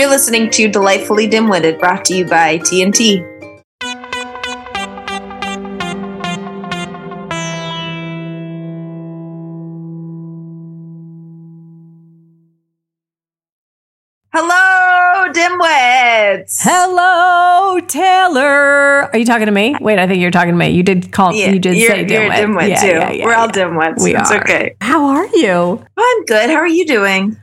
You're 0.00 0.08
listening 0.08 0.48
to 0.52 0.66
Delightfully 0.66 1.28
Dimwitted, 1.28 1.78
brought 1.78 2.06
to 2.06 2.14
you 2.14 2.24
by 2.24 2.56
TNT. 2.60 3.20
Hello, 14.32 15.30
dimwits. 15.34 16.60
Hello, 16.60 17.78
Taylor. 17.80 19.10
Are 19.12 19.18
you 19.18 19.26
talking 19.26 19.44
to 19.44 19.52
me? 19.52 19.76
Wait, 19.82 19.98
I 19.98 20.06
think 20.06 20.22
you're 20.22 20.30
talking 20.30 20.52
to 20.52 20.56
me. 20.56 20.70
You 20.70 20.82
did 20.82 21.12
call. 21.12 21.34
Yeah, 21.34 21.50
you 21.50 21.58
did 21.58 21.76
you're, 21.76 21.90
say 21.90 21.98
you're 22.00 22.30
dimwit. 22.30 22.36
dimwit 22.36 22.68
Yeah, 22.70 22.80
too. 22.80 23.16
yeah, 23.18 23.26
We're 23.26 23.34
all 23.34 23.48
dimwits. 23.48 24.02
We 24.02 24.16
it's 24.16 24.30
are. 24.30 24.40
okay. 24.40 24.76
How 24.80 25.04
are 25.04 25.26
you? 25.26 25.84
I'm 25.98 26.24
good. 26.24 26.48
How 26.48 26.56
are 26.56 26.66
you 26.66 26.86
doing? 26.86 27.36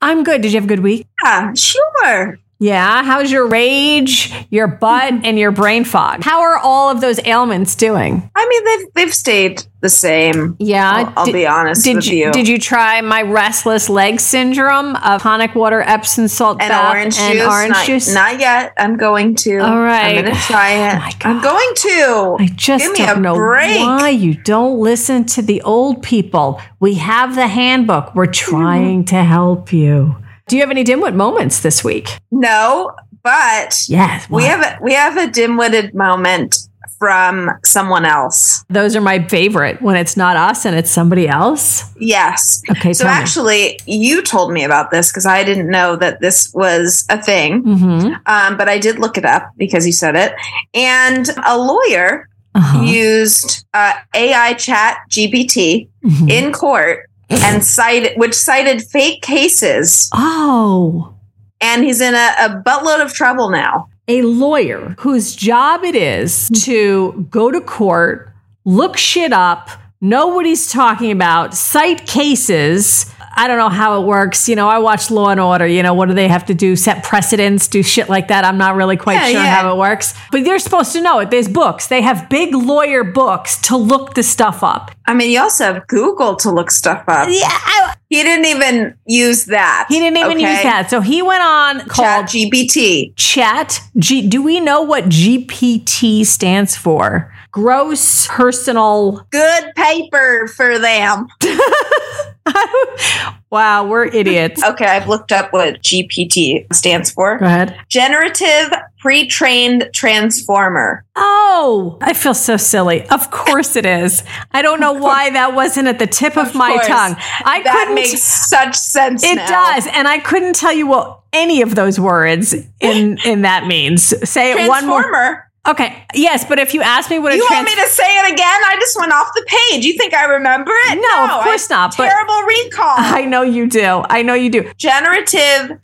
I'm 0.00 0.24
good. 0.24 0.42
Did 0.42 0.52
you 0.52 0.56
have 0.60 0.64
a 0.64 0.68
good 0.68 0.80
week? 0.80 1.06
Yeah, 1.22 1.52
sure. 1.54 2.38
Yeah. 2.60 3.02
How's 3.02 3.32
your 3.32 3.48
rage, 3.48 4.32
your 4.50 4.68
butt, 4.68 5.14
and 5.24 5.38
your 5.38 5.50
brain 5.50 5.84
fog? 5.84 6.22
How 6.22 6.42
are 6.42 6.58
all 6.58 6.90
of 6.90 7.00
those 7.00 7.18
ailments 7.24 7.74
doing? 7.74 8.30
I 8.36 8.46
mean, 8.48 8.64
they've 8.64 8.94
they've 8.94 9.14
stayed 9.14 9.64
the 9.80 9.88
same. 9.88 10.56
Yeah. 10.58 10.90
I'll, 10.90 11.12
I'll 11.16 11.24
did, 11.24 11.32
be 11.32 11.46
honest 11.46 11.84
did 11.84 11.96
with 11.96 12.06
you, 12.08 12.26
you. 12.26 12.32
did 12.32 12.46
you 12.46 12.58
try 12.58 13.00
my 13.00 13.22
restless 13.22 13.88
leg 13.88 14.20
syndrome 14.20 14.94
of 14.96 15.22
tonic 15.22 15.54
water, 15.54 15.80
Epsom 15.80 16.28
salt 16.28 16.60
and 16.60 16.68
bath, 16.68 16.94
orange 16.94 17.18
and 17.18 17.38
juice? 17.38 17.48
orange 17.48 17.70
not, 17.70 17.86
juice? 17.86 18.14
not 18.14 18.38
yet. 18.38 18.74
I'm 18.76 18.98
going 18.98 19.36
to. 19.36 19.56
All 19.58 19.80
right. 19.80 20.18
I'm 20.18 20.24
going 20.24 20.36
to 20.36 20.42
try 20.42 20.72
it. 20.72 21.14
Oh. 21.24 21.28
I'm 21.30 21.42
going 21.42 21.74
to. 21.74 22.36
I 22.40 22.50
just 22.54 22.84
Give 22.84 22.92
me 22.92 22.98
don't 23.06 23.18
a 23.18 23.20
know 23.22 23.34
break. 23.36 23.80
why 23.80 24.10
you 24.10 24.34
don't 24.34 24.78
listen 24.78 25.24
to 25.26 25.40
the 25.40 25.62
old 25.62 26.02
people. 26.02 26.60
We 26.78 26.94
have 26.96 27.34
the 27.36 27.48
handbook. 27.48 28.14
We're 28.14 28.26
trying 28.26 29.06
to 29.06 29.24
help 29.24 29.72
you. 29.72 30.16
Do 30.50 30.56
you 30.56 30.62
have 30.62 30.70
any 30.72 30.82
dimwit 30.82 31.14
moments 31.14 31.60
this 31.60 31.84
week? 31.84 32.08
No, 32.32 32.90
but 33.22 33.76
Yes. 33.88 34.28
we 34.28 34.42
have 34.46 34.60
a, 34.62 34.78
we 34.82 34.92
have 34.94 35.16
a 35.16 35.28
dim-witted 35.30 35.94
moment 35.94 36.58
from 36.98 37.52
someone 37.64 38.04
else. 38.04 38.64
Those 38.68 38.96
are 38.96 39.00
my 39.00 39.22
favorite 39.28 39.80
when 39.80 39.94
it's 39.94 40.16
not 40.16 40.36
us 40.36 40.66
and 40.66 40.74
it's 40.74 40.90
somebody 40.90 41.28
else. 41.28 41.84
Yes. 42.00 42.60
Okay, 42.72 42.92
So 42.92 43.04
tell 43.04 43.14
me. 43.14 43.20
actually, 43.20 43.80
you 43.86 44.22
told 44.22 44.52
me 44.52 44.64
about 44.64 44.90
this 44.90 45.12
because 45.12 45.24
I 45.24 45.44
didn't 45.44 45.70
know 45.70 45.94
that 45.94 46.20
this 46.20 46.50
was 46.52 47.06
a 47.08 47.22
thing. 47.22 47.62
Mm-hmm. 47.62 48.12
Um, 48.26 48.56
but 48.56 48.68
I 48.68 48.78
did 48.78 48.98
look 48.98 49.16
it 49.16 49.24
up 49.24 49.50
because 49.56 49.86
you 49.86 49.92
said 49.92 50.16
it. 50.16 50.32
And 50.74 51.28
a 51.46 51.56
lawyer 51.56 52.26
Uh-huh. 52.56 52.82
used 52.82 53.64
uh, 53.72 53.92
AI 54.14 54.54
chat 54.54 54.98
GPT 55.08 55.88
Mhm. 56.04 56.28
in 56.30 56.52
court 56.52 57.08
and 57.30 57.64
cited, 57.64 58.16
which 58.16 58.34
cited 58.34 58.82
fake 58.82 59.22
cases. 59.22 60.10
Oh, 60.14 61.14
And 61.60 61.84
he's 61.84 62.00
in 62.00 62.14
a, 62.14 62.34
a 62.40 62.62
buttload 62.66 63.02
of 63.04 63.12
trouble 63.12 63.50
now. 63.50 63.88
a 64.08 64.22
lawyer 64.22 64.94
whose 64.98 65.36
job 65.36 65.84
it 65.84 65.94
is 65.94 66.48
to 66.64 67.26
go 67.30 67.50
to 67.50 67.60
court, 67.60 68.32
look 68.64 68.96
shit 68.96 69.32
up, 69.32 69.70
know 70.00 70.26
what 70.28 70.46
he's 70.46 70.70
talking 70.72 71.12
about, 71.12 71.54
cite 71.54 72.06
cases. 72.06 73.06
I 73.36 73.46
don't 73.48 73.58
know 73.58 73.68
how 73.68 74.00
it 74.02 74.06
works. 74.06 74.48
You 74.48 74.56
know, 74.56 74.68
I 74.68 74.78
watch 74.78 75.10
Law 75.10 75.28
and 75.28 75.40
Order. 75.40 75.66
You 75.66 75.82
know, 75.82 75.94
what 75.94 76.08
do 76.08 76.14
they 76.14 76.28
have 76.28 76.44
to 76.46 76.54
do? 76.54 76.74
Set 76.76 77.04
precedents, 77.04 77.68
do 77.68 77.82
shit 77.82 78.08
like 78.08 78.28
that. 78.28 78.44
I'm 78.44 78.58
not 78.58 78.74
really 78.74 78.96
quite 78.96 79.14
Yeah, 79.14 79.24
sure 79.26 79.32
yeah. 79.42 79.54
how 79.62 79.72
it 79.72 79.78
works. 79.78 80.14
But 80.32 80.44
they're 80.44 80.58
supposed 80.58 80.92
to 80.92 81.00
know 81.00 81.20
it. 81.20 81.30
There's 81.30 81.48
books. 81.48 81.86
They 81.86 82.02
have 82.02 82.28
big 82.28 82.54
lawyer 82.54 83.04
books 83.04 83.56
to 83.62 83.76
look 83.76 84.14
the 84.14 84.22
stuff 84.22 84.62
up. 84.62 84.90
I 85.06 85.14
mean, 85.14 85.30
you 85.30 85.40
also 85.40 85.64
have 85.64 85.86
Google 85.86 86.36
to 86.36 86.50
look 86.50 86.70
stuff 86.70 87.04
up. 87.08 87.28
Yeah, 87.30 87.38
I- 87.48 87.94
He 88.08 88.22
didn't 88.22 88.46
even 88.46 88.94
use 89.06 89.44
that. 89.46 89.86
he 89.88 89.98
didn't 90.00 90.18
even 90.18 90.40
use 90.40 90.62
that. 90.62 90.90
So 90.90 91.00
he 91.00 91.22
went 91.22 91.42
on 91.42 91.78
Chat 91.78 91.88
called 91.88 92.26
GPT. 92.26 93.14
Chat. 93.16 93.80
G- 93.98 94.26
do 94.28 94.42
we 94.42 94.58
know 94.60 94.82
what 94.82 95.04
GPT 95.04 96.26
stands 96.26 96.76
for? 96.76 97.32
Gross 97.52 98.26
personal. 98.28 99.26
Good 99.30 99.72
paper 99.76 100.48
for 100.48 100.78
them. 100.78 101.26
wow, 103.50 103.86
we're 103.86 104.06
idiots. 104.06 104.62
Okay, 104.62 104.84
I've 104.86 105.08
looked 105.08 105.32
up 105.32 105.52
what 105.52 105.82
GPT 105.82 106.72
stands 106.72 107.10
for. 107.10 107.38
Go 107.38 107.46
ahead. 107.46 107.78
Generative 107.88 108.70
pre-trained 108.98 109.88
transformer. 109.94 111.04
Oh, 111.16 111.98
I 112.02 112.12
feel 112.12 112.34
so 112.34 112.56
silly. 112.56 113.08
Of 113.08 113.30
course 113.30 113.76
it 113.76 113.86
is. 113.86 114.22
I 114.52 114.62
don't 114.62 114.80
know 114.80 114.92
why 114.92 115.30
that 115.30 115.54
wasn't 115.54 115.88
at 115.88 115.98
the 115.98 116.06
tip 116.06 116.36
of, 116.36 116.48
Of 116.48 116.54
my 116.54 116.72
course. 116.74 116.86
tongue. 116.86 117.16
I 117.44 117.62
that 117.62 117.72
couldn't. 117.72 117.94
makes 117.94 118.22
such 118.22 118.76
sense. 118.76 119.24
it 119.24 119.36
now. 119.36 119.46
does, 119.48 119.86
and 119.86 120.06
I 120.06 120.18
couldn't 120.18 120.54
tell 120.54 120.72
you 120.72 120.86
what 120.86 121.20
any 121.32 121.62
of 121.62 121.74
those 121.74 121.98
words 121.98 122.54
in 122.80 123.18
in 123.24 123.42
that 123.42 123.66
means. 123.66 124.02
Say 124.28 124.52
it 124.52 124.68
one 124.68 124.86
more. 124.86 125.49
Okay. 125.68 126.04
Yes, 126.14 126.44
but 126.44 126.58
if 126.58 126.72
you 126.74 126.80
ask 126.82 127.10
me 127.10 127.18
what 127.18 127.34
You 127.34 127.40
a 127.40 127.42
want 127.42 127.66
trans- 127.66 127.76
me 127.76 127.82
to 127.82 127.88
say 127.88 128.04
it 128.18 128.32
again? 128.32 128.46
I 128.66 128.76
just 128.80 128.98
went 128.98 129.12
off 129.12 129.28
the 129.34 129.44
page. 129.46 129.84
You 129.84 129.96
think 129.96 130.14
I 130.14 130.24
remember 130.24 130.72
it? 130.88 130.96
No, 131.00 131.24
of 131.38 131.44
course 131.44 131.70
I- 131.70 131.74
not, 131.74 131.96
but- 131.96 132.08
Terrible 132.08 132.42
recall. 132.42 132.94
I 132.96 133.24
know 133.26 133.42
you 133.42 133.66
do. 133.68 134.02
I 134.08 134.22
know 134.22 134.34
you 134.34 134.50
do. 134.50 134.70
Generative 134.78 135.78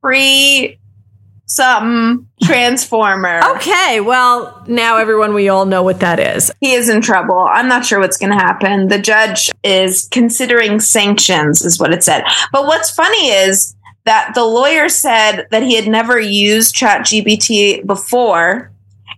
free 0.00 0.78
something 1.46 2.26
transformer. 2.42 3.40
Okay, 3.56 4.00
well, 4.00 4.62
now 4.66 4.96
everyone, 4.98 5.32
we 5.32 5.48
all 5.48 5.64
know 5.64 5.82
what 5.82 6.00
that 6.00 6.18
is. 6.20 6.50
He 6.60 6.72
is 6.74 6.88
in 6.90 7.00
trouble. 7.00 7.38
I'm 7.50 7.68
not 7.68 7.86
sure 7.86 8.00
what's 8.00 8.18
going 8.18 8.32
to 8.32 8.36
happen. 8.38 8.88
The 8.88 8.98
judge 8.98 9.50
is 9.62 10.08
considering 10.10 10.80
sanctions, 10.80 11.62
is 11.62 11.78
what 11.80 11.92
it 11.94 12.02
said. 12.04 12.24
But 12.52 12.66
what's 12.66 12.90
funny 12.90 13.28
is 13.28 13.74
that 14.04 14.32
the 14.34 14.44
lawyer 14.44 14.88
said 14.90 15.46
that 15.50 15.62
he 15.62 15.76
had 15.76 15.86
never 15.86 16.18
used 16.20 16.74
ChatGPT 16.74 17.86
before, 17.86 18.70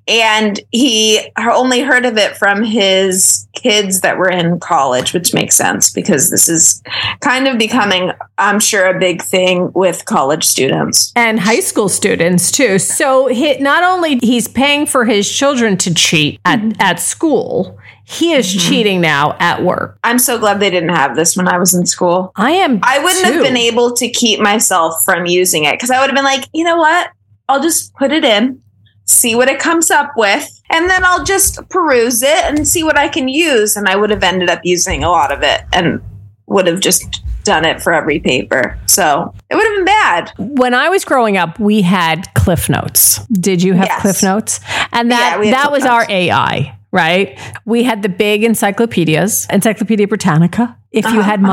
and 0.09 0.61
he 0.71 1.33
only 1.39 1.81
heard 1.81 2.07
of 2.07 2.17
it 2.17 2.37
from 2.37 2.63
his 2.63 3.49
kids 3.55 4.03
that 4.03 4.19
were 4.19 4.31
in 4.31 4.61
college, 4.61 5.13
which 5.13 5.35
makes 5.35 5.57
sense 5.57 5.91
because 5.91 6.31
this 6.31 6.49
is 6.49 6.83
kind 7.21 7.49
of 7.49 7.59
becoming, 7.59 8.13
I'm 8.39 8.61
sure, 8.61 8.87
a 8.87 8.99
big 8.99 9.23
thing 9.23 9.73
with 9.73 10.05
college 10.05 10.45
students. 10.45 11.13
And 11.17 11.41
high 11.41 11.61
school 11.61 11.89
students 11.89 12.53
too. 12.53 12.79
So 12.79 13.27
he, 13.27 13.59
not 13.59 13.83
only 13.83 14.19
he's 14.23 14.47
paying 14.47 14.87
for 14.87 15.05
his 15.05 15.31
children 15.31 15.77
to 15.79 15.93
cheat 15.93 16.41
at, 16.45 16.61
mm-hmm. 16.61 16.81
at 16.81 17.01
school, 17.01 17.79
he 18.05 18.33
is 18.33 18.47
mm-hmm. 18.47 18.69
cheating 18.69 19.01
now 19.01 19.37
at 19.41 19.65
work. 19.65 19.99
I'm 20.05 20.21
so 20.21 20.39
glad 20.39 20.61
they 20.61 20.71
didn't 20.71 20.91
have 20.91 21.17
this 21.17 21.37
when 21.37 21.49
I 21.49 21.59
was 21.59 21.75
in 21.75 21.85
school. 21.87 22.31
I 22.37 22.53
am. 22.53 22.79
I 22.85 23.01
wouldn't 23.01 23.27
too. 23.27 23.33
have 23.33 23.43
been 23.43 23.57
able 23.57 23.95
to 23.97 24.09
keep 24.09 24.39
myself 24.39 25.05
from 25.05 25.27
using 25.27 25.65
it 25.65 25.73
because 25.73 25.91
I 25.91 25.99
would 25.99 26.11
have 26.11 26.15
been 26.15 26.25
like, 26.25 26.49
you 26.53 26.63
know 26.63 26.77
what? 26.77 27.11
I'll 27.49 27.63
just 27.63 27.95
put 27.95 28.13
it 28.13 28.25
in, 28.25 28.63
see 29.07 29.35
what 29.35 29.49
it 29.49 29.59
comes 29.59 29.91
up 29.91 30.13
with, 30.17 30.61
and 30.71 30.91
then 30.91 31.05
I'll 31.05 31.25
just 31.25 31.67
peruse 31.69 32.23
it 32.23 32.45
and 32.45 32.67
see 32.69 32.83
what 32.85 32.99
I 32.99 33.09
can 33.09 33.29
use. 33.29 33.77
And 33.77 33.89
I 33.89 33.97
would 33.97 34.11
have 34.11 34.23
ended 34.23 34.49
up 34.51 34.61
using 34.65 35.03
a 35.05 35.09
lot 35.11 35.33
of 35.33 35.43
it 35.43 35.63
and 35.73 36.01
would 36.47 36.67
have 36.67 36.81
just 36.81 37.23
done 37.45 37.65
it 37.65 37.81
for 37.81 37.93
every 37.93 38.19
paper. 38.19 38.77
So 38.87 39.33
it 39.49 39.55
would 39.55 39.65
have 39.65 39.77
been 39.77 39.85
bad. 39.85 40.33
When 40.39 40.75
I 40.75 40.89
was 40.89 41.05
growing 41.05 41.37
up, 41.37 41.59
we 41.61 41.83
had 41.83 42.27
Cliff 42.35 42.69
Notes. 42.69 43.25
Did 43.29 43.63
you 43.63 43.75
have 43.75 43.87
Yes. 43.87 44.01
Cliff 44.03 44.23
Notes? 44.23 44.61
And 44.93 45.11
that 45.13 45.41
yeah, 45.45 45.51
that 45.53 45.71
was 45.71 45.85
our 45.85 46.05
AI, 46.11 46.77
right? 46.91 47.39
We 47.65 47.85
had 47.85 48.03
the 48.03 48.09
big 48.09 48.43
encyclopedias, 48.43 49.47
Encyclopedia 49.51 50.09
Britannica. 50.09 50.77
If 50.91 51.05
you 51.05 51.21
Uh-huh, 51.21 51.23
had 51.23 51.41
uh-huh. 51.45 51.53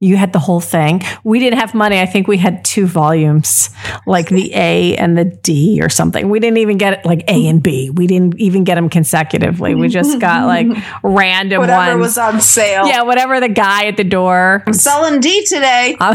You 0.00 0.16
had 0.16 0.32
the 0.32 0.38
whole 0.38 0.60
thing. 0.60 1.02
We 1.24 1.40
didn't 1.40 1.58
have 1.58 1.74
money. 1.74 1.98
I 2.00 2.06
think 2.06 2.28
we 2.28 2.36
had 2.38 2.64
two 2.64 2.86
volumes, 2.86 3.70
like 4.06 4.28
the 4.28 4.52
A 4.54 4.96
and 4.96 5.18
the 5.18 5.24
D 5.24 5.80
or 5.82 5.88
something. 5.88 6.28
We 6.28 6.38
didn't 6.38 6.58
even 6.58 6.78
get 6.78 6.92
it 7.00 7.04
like 7.04 7.24
A 7.28 7.48
and 7.48 7.60
B. 7.62 7.90
We 7.90 8.06
didn't 8.06 8.38
even 8.38 8.62
get 8.64 8.76
them 8.76 8.88
consecutively. 8.90 9.74
We 9.74 9.88
just 9.88 10.20
got 10.20 10.46
like 10.46 10.68
random 11.02 11.60
Whatever 11.62 11.98
ones. 11.98 12.00
was 12.00 12.18
on 12.18 12.40
sale. 12.40 12.86
yeah, 12.86 13.02
whatever 13.02 13.40
the 13.40 13.48
guy 13.48 13.86
at 13.86 13.96
the 13.96 14.04
door. 14.04 14.62
I'm 14.66 14.72
selling 14.72 15.20
D 15.20 15.44
today. 15.46 15.96
Uh, 16.08 16.14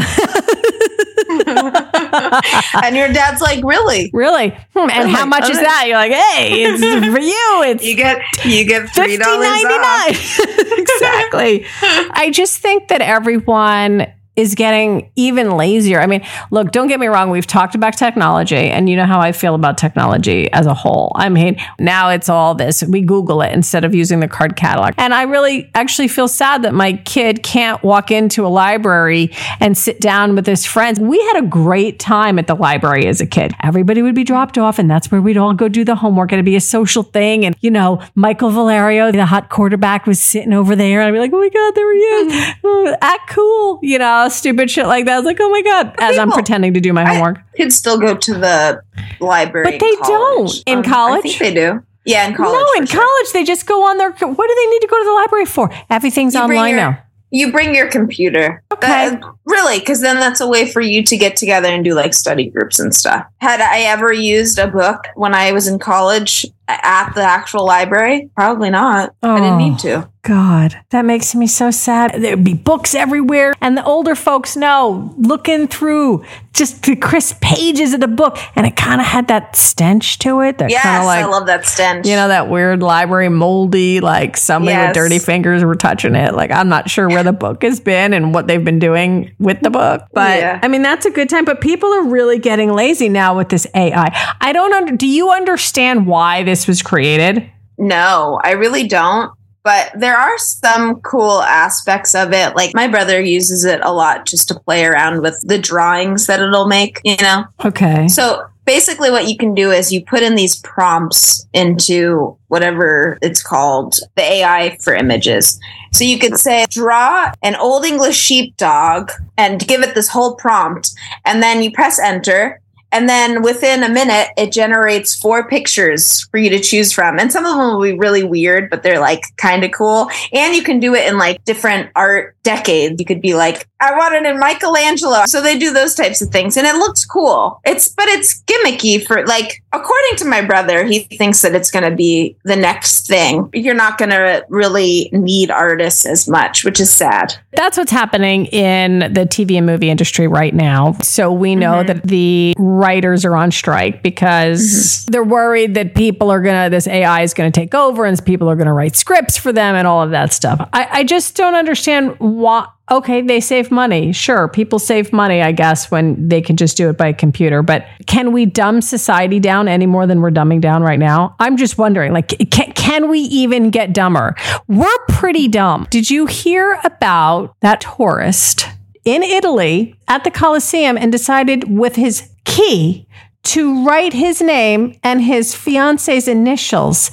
and 2.84 2.96
your 2.96 3.12
dad's 3.12 3.40
like, 3.40 3.62
really? 3.64 4.10
Really? 4.12 4.50
Hmm, 4.74 4.90
and 4.90 5.10
how 5.10 5.26
much 5.26 5.48
is 5.50 5.58
that? 5.58 5.84
You're 5.86 5.96
like, 5.96 6.12
hey, 6.12 6.62
it's 6.64 6.80
for 7.14 7.20
you. 7.20 7.62
It's 7.70 7.84
You 7.84 7.96
get 7.96 8.22
you 8.44 8.64
get 8.64 8.88
three 8.94 9.16
dollars 9.16 9.46
ninety 9.46 9.74
off. 9.74 10.06
nine. 10.06 10.78
exactly. 10.78 11.66
I 11.82 12.30
just 12.32 12.58
think 12.58 12.88
that 12.88 13.00
everyone 13.02 14.06
is 14.36 14.54
getting 14.54 15.10
even 15.16 15.56
lazier. 15.56 16.00
I 16.00 16.06
mean, 16.06 16.24
look, 16.50 16.72
don't 16.72 16.88
get 16.88 16.98
me 16.98 17.06
wrong. 17.06 17.30
We've 17.30 17.46
talked 17.46 17.74
about 17.74 17.96
technology, 17.96 18.56
and 18.56 18.88
you 18.88 18.96
know 18.96 19.06
how 19.06 19.20
I 19.20 19.32
feel 19.32 19.54
about 19.54 19.78
technology 19.78 20.52
as 20.52 20.66
a 20.66 20.74
whole. 20.74 21.12
I 21.14 21.28
mean, 21.28 21.56
now 21.78 22.10
it's 22.10 22.28
all 22.28 22.54
this. 22.54 22.82
We 22.82 23.00
Google 23.02 23.42
it 23.42 23.52
instead 23.52 23.84
of 23.84 23.94
using 23.94 24.20
the 24.20 24.28
card 24.28 24.56
catalog. 24.56 24.94
And 24.98 25.14
I 25.14 25.22
really 25.22 25.70
actually 25.74 26.08
feel 26.08 26.26
sad 26.26 26.62
that 26.62 26.74
my 26.74 26.94
kid 27.04 27.42
can't 27.42 27.82
walk 27.82 28.10
into 28.10 28.44
a 28.44 28.48
library 28.48 29.30
and 29.60 29.78
sit 29.78 30.00
down 30.00 30.34
with 30.34 30.46
his 30.46 30.66
friends. 30.66 30.98
We 30.98 31.20
had 31.26 31.44
a 31.44 31.46
great 31.46 31.98
time 31.98 32.38
at 32.38 32.46
the 32.46 32.54
library 32.54 33.06
as 33.06 33.20
a 33.20 33.26
kid. 33.26 33.52
Everybody 33.62 34.02
would 34.02 34.14
be 34.14 34.24
dropped 34.24 34.58
off, 34.58 34.78
and 34.78 34.90
that's 34.90 35.10
where 35.12 35.22
we'd 35.22 35.36
all 35.36 35.54
go 35.54 35.68
do 35.68 35.84
the 35.84 35.94
homework. 35.94 36.32
It'd 36.32 36.44
be 36.44 36.56
a 36.56 36.60
social 36.60 37.02
thing. 37.04 37.44
And, 37.44 37.54
you 37.60 37.70
know, 37.70 38.02
Michael 38.14 38.50
Valerio, 38.50 39.12
the 39.12 39.26
hot 39.26 39.48
quarterback, 39.48 40.06
was 40.06 40.20
sitting 40.20 40.52
over 40.52 40.74
there. 40.74 41.00
And 41.00 41.08
I'd 41.08 41.12
be 41.12 41.18
like, 41.18 41.32
oh 41.32 41.40
my 41.40 41.48
God, 41.48 41.74
there 41.74 41.94
he 41.94 42.00
is. 42.00 42.54
Oh, 42.64 42.96
Act 43.00 43.30
cool, 43.30 43.78
you 43.82 43.98
know? 43.98 44.23
Draw 44.24 44.36
stupid 44.36 44.70
shit 44.70 44.86
like 44.86 45.04
that. 45.06 45.14
I 45.14 45.16
was 45.16 45.26
like, 45.26 45.38
oh 45.40 45.50
my 45.50 45.62
god, 45.62 45.94
as 45.98 46.18
I'm 46.18 46.30
pretending 46.32 46.74
to 46.74 46.80
do 46.80 46.92
my 46.92 47.02
I- 47.04 47.14
homework. 47.14 47.38
Kids 47.56 47.76
still 47.76 47.98
go 47.98 48.14
to 48.16 48.34
the 48.34 48.82
library, 49.20 49.70
But 49.72 49.80
they 49.80 49.92
don't. 50.02 50.50
In 50.66 50.78
Um, 50.78 50.84
I 50.84 50.88
college? 50.88 51.22
think 51.22 51.38
they 51.38 51.54
do. 51.54 51.82
Yeah, 52.04 52.26
in 52.28 52.34
college. 52.34 52.52
no, 52.52 52.80
in 52.80 52.86
sure. 52.86 53.00
college 53.00 53.32
they 53.32 53.44
just 53.44 53.66
go 53.66 53.84
on 53.86 53.96
their. 53.98 54.10
What 54.10 54.20
do 54.48 54.54
they 54.54 54.66
need 54.70 54.80
to 54.80 54.88
go 54.90 54.98
to 54.98 55.04
the 55.04 55.12
library 55.12 55.46
for? 55.46 55.70
Everything's 55.88 56.34
You 56.34 56.40
online 56.40 56.70
your- 56.70 56.80
now. 56.80 56.98
You 57.30 57.50
bring 57.50 57.74
your 57.74 57.88
computer. 57.90 58.62
Okay. 58.72 58.86
That- 58.86 59.20
really, 59.46 59.80
because 59.80 60.00
then 60.02 60.20
that's 60.20 60.40
a 60.40 60.46
way 60.46 60.70
for 60.70 60.80
you 60.80 61.02
to 61.02 61.16
get 61.16 61.34
together 61.36 61.66
and 61.68 61.82
do 61.84 61.92
like 61.94 62.14
study 62.14 62.48
groups 62.50 62.78
and 62.78 62.94
stuff. 62.94 63.24
Had 63.40 63.60
I 63.60 63.80
ever 63.80 64.12
used 64.12 64.58
a 64.58 64.68
book 64.68 65.06
when 65.16 65.34
I 65.34 65.50
was 65.52 65.66
in 65.66 65.78
college 65.80 66.46
at 66.68 67.12
the 67.14 67.22
actual 67.22 67.64
library? 67.66 68.30
Probably 68.36 68.70
not. 68.70 69.14
I 69.22 69.34
didn't 69.36 69.52
Oh. 69.54 69.58
need 69.58 69.78
to. 69.80 70.08
God, 70.22 70.78
that 70.88 71.04
makes 71.04 71.34
me 71.34 71.46
so 71.46 71.70
sad. 71.70 72.14
There'd 72.16 72.42
be 72.42 72.54
books 72.54 72.94
everywhere, 72.94 73.52
and 73.60 73.76
the 73.76 73.84
older 73.84 74.14
folks 74.14 74.56
know 74.56 75.14
looking 75.18 75.68
through 75.68 76.24
just 76.54 76.82
the 76.84 76.96
crisp 76.96 77.42
pages 77.42 77.92
of 77.92 78.00
the 78.00 78.08
book, 78.08 78.38
and 78.56 78.66
it 78.66 78.74
kind 78.74 79.02
of 79.02 79.06
had 79.06 79.28
that 79.28 79.54
stench 79.54 80.18
to 80.20 80.40
it. 80.40 80.56
That 80.56 80.70
Yes, 80.70 80.82
kind 80.82 80.96
of 81.00 81.04
like 81.04 81.24
I 81.24 81.28
love 81.28 81.44
that 81.48 81.66
stench. 81.66 82.06
you 82.06 82.16
know 82.16 82.28
that 82.28 82.48
weird 82.48 82.82
library 82.82 83.28
moldy, 83.28 84.00
like 84.00 84.38
somebody 84.38 84.78
with 84.78 84.94
dirty 84.94 85.18
fingers 85.18 85.62
were 85.62 85.74
touching 85.74 86.14
it. 86.14 86.32
Like 86.34 86.50
I'm 86.50 86.70
not 86.70 86.88
sure 86.88 87.06
where 87.06 87.22
the 87.22 87.34
book 87.34 87.62
has 87.62 87.78
been 87.80 88.14
and 88.14 88.32
what 88.32 88.46
they've 88.46 88.64
been 88.64 88.78
doing 88.78 89.34
with 89.38 89.60
the 89.60 89.68
book, 89.68 90.04
but 90.14 90.38
Yeah. 90.38 90.58
I 90.62 90.68
mean 90.68 90.80
that's 90.80 91.04
a 91.04 91.10
good 91.10 91.28
time. 91.28 91.44
But 91.44 91.60
people 91.60 91.92
are 91.92 92.04
really 92.04 92.38
getting 92.38 92.72
lazy 92.72 93.10
now 93.10 93.36
with 93.36 93.50
this 93.50 93.66
AI. 93.74 94.10
I 94.40 94.52
don't 94.54 94.72
under. 94.72 94.96
Do 94.96 95.06
you 95.06 95.30
understand 95.32 96.06
why 96.06 96.44
this 96.44 96.53
was 96.66 96.82
created? 96.82 97.50
No, 97.78 98.40
I 98.42 98.52
really 98.52 98.86
don't. 98.86 99.32
But 99.64 99.92
there 99.96 100.16
are 100.16 100.36
some 100.36 101.00
cool 101.00 101.40
aspects 101.40 102.14
of 102.14 102.34
it. 102.34 102.54
Like 102.54 102.74
my 102.74 102.86
brother 102.86 103.18
uses 103.18 103.64
it 103.64 103.80
a 103.82 103.92
lot 103.92 104.26
just 104.26 104.46
to 104.48 104.60
play 104.60 104.84
around 104.84 105.22
with 105.22 105.42
the 105.46 105.58
drawings 105.58 106.26
that 106.26 106.40
it'll 106.40 106.66
make, 106.66 107.00
you 107.02 107.16
know? 107.22 107.44
Okay. 107.64 108.06
So 108.08 108.46
basically, 108.66 109.10
what 109.10 109.26
you 109.26 109.38
can 109.38 109.54
do 109.54 109.70
is 109.70 109.90
you 109.90 110.04
put 110.04 110.22
in 110.22 110.34
these 110.34 110.60
prompts 110.60 111.46
into 111.54 112.36
whatever 112.48 113.16
it's 113.22 113.42
called, 113.42 113.96
the 114.16 114.22
AI 114.22 114.76
for 114.82 114.94
images. 114.94 115.58
So 115.92 116.04
you 116.04 116.18
could 116.18 116.38
say, 116.38 116.66
draw 116.68 117.32
an 117.42 117.56
old 117.56 117.86
English 117.86 118.16
sheepdog 118.16 119.12
and 119.38 119.66
give 119.66 119.82
it 119.82 119.94
this 119.94 120.08
whole 120.08 120.34
prompt. 120.36 120.90
And 121.24 121.42
then 121.42 121.62
you 121.62 121.70
press 121.70 121.98
enter. 121.98 122.60
And 122.94 123.08
then 123.08 123.42
within 123.42 123.82
a 123.82 123.88
minute, 123.88 124.28
it 124.36 124.52
generates 124.52 125.16
four 125.16 125.48
pictures 125.48 126.22
for 126.28 126.38
you 126.38 126.48
to 126.50 126.60
choose 126.60 126.92
from. 126.92 127.18
And 127.18 127.32
some 127.32 127.44
of 127.44 127.56
them 127.56 127.74
will 127.74 127.82
be 127.82 127.98
really 127.98 128.22
weird, 128.22 128.70
but 128.70 128.84
they're 128.84 129.00
like 129.00 129.24
kind 129.36 129.64
of 129.64 129.72
cool. 129.72 130.08
And 130.32 130.54
you 130.54 130.62
can 130.62 130.78
do 130.78 130.94
it 130.94 131.08
in 131.08 131.18
like 131.18 131.44
different 131.44 131.90
art 131.96 132.36
decades. 132.44 132.94
You 133.00 133.04
could 133.04 133.20
be 133.20 133.34
like, 133.34 133.68
I 133.84 133.96
want 133.96 134.14
it 134.14 134.24
in 134.24 134.38
Michelangelo. 134.38 135.24
So 135.26 135.40
they 135.42 135.58
do 135.58 135.72
those 135.72 135.94
types 135.94 136.22
of 136.22 136.30
things. 136.30 136.56
And 136.56 136.66
it 136.66 136.74
looks 136.76 137.04
cool. 137.04 137.60
It's, 137.64 137.88
but 137.88 138.06
it's 138.08 138.42
gimmicky 138.44 139.04
for 139.06 139.26
like, 139.26 139.62
according 139.72 140.16
to 140.18 140.24
my 140.24 140.40
brother, 140.42 140.84
he 140.84 141.00
thinks 141.00 141.42
that 141.42 141.54
it's 141.54 141.70
going 141.70 141.88
to 141.88 141.94
be 141.94 142.36
the 142.44 142.56
next 142.56 143.06
thing. 143.06 143.50
You're 143.52 143.74
not 143.74 143.98
going 143.98 144.10
to 144.10 144.44
really 144.48 145.10
need 145.12 145.50
artists 145.50 146.06
as 146.06 146.26
much, 146.28 146.64
which 146.64 146.80
is 146.80 146.90
sad. 146.90 147.34
That's 147.52 147.76
what's 147.76 147.90
happening 147.92 148.46
in 148.46 149.00
the 149.00 149.26
TV 149.26 149.56
and 149.56 149.66
movie 149.66 149.90
industry 149.90 150.26
right 150.28 150.54
now. 150.54 150.92
So 151.02 151.30
we 151.32 151.54
know 151.54 151.82
Mhm. 151.82 151.86
that 151.88 152.02
the 152.04 152.54
writers 152.58 153.24
are 153.24 153.36
on 153.36 153.50
strike 153.50 154.02
because 154.02 155.04
they're 155.06 155.22
worried 155.24 155.74
that 155.74 155.94
people 155.94 156.30
are 156.30 156.40
going 156.40 156.64
to, 156.64 156.70
this 156.70 156.86
AI 156.86 157.22
is 157.22 157.34
going 157.34 157.50
to 157.50 157.60
take 157.60 157.74
over 157.74 158.04
and 158.04 158.24
people 158.24 158.48
are 158.50 158.56
going 158.56 158.66
to 158.66 158.72
write 158.72 158.96
scripts 158.96 159.36
for 159.36 159.52
them 159.52 159.74
and 159.74 159.86
all 159.86 160.02
of 160.02 160.10
that 160.10 160.32
stuff. 160.32 160.66
I, 160.72 160.88
I 160.90 161.04
just 161.04 161.36
don't 161.36 161.54
understand 161.54 162.14
why. 162.18 162.66
Okay, 162.90 163.22
they 163.22 163.40
save 163.40 163.70
money. 163.70 164.12
Sure, 164.12 164.46
people 164.46 164.78
save 164.78 165.10
money, 165.10 165.40
I 165.40 165.52
guess, 165.52 165.90
when 165.90 166.28
they 166.28 166.42
can 166.42 166.56
just 166.56 166.76
do 166.76 166.90
it 166.90 166.98
by 166.98 167.14
computer. 167.14 167.62
But 167.62 167.86
can 168.06 168.30
we 168.32 168.44
dumb 168.44 168.82
society 168.82 169.40
down 169.40 169.68
any 169.68 169.86
more 169.86 170.06
than 170.06 170.20
we're 170.20 170.30
dumbing 170.30 170.60
down 170.60 170.82
right 170.82 170.98
now? 170.98 171.34
I'm 171.40 171.56
just 171.56 171.78
wondering, 171.78 172.12
like, 172.12 172.28
can, 172.50 172.72
can 172.72 173.08
we 173.08 173.20
even 173.20 173.70
get 173.70 173.94
dumber? 173.94 174.36
We're 174.68 174.98
pretty 175.08 175.48
dumb. 175.48 175.86
Did 175.88 176.10
you 176.10 176.26
hear 176.26 176.78
about 176.84 177.56
that 177.60 177.80
tourist 177.80 178.68
in 179.06 179.22
Italy 179.22 179.98
at 180.06 180.24
the 180.24 180.30
Colosseum 180.30 180.98
and 180.98 181.10
decided 181.10 181.74
with 181.74 181.96
his 181.96 182.28
key 182.44 183.06
to 183.44 183.86
write 183.86 184.12
his 184.12 184.42
name 184.42 184.98
and 185.02 185.22
his 185.22 185.54
fiance's 185.54 186.28
initials 186.28 187.10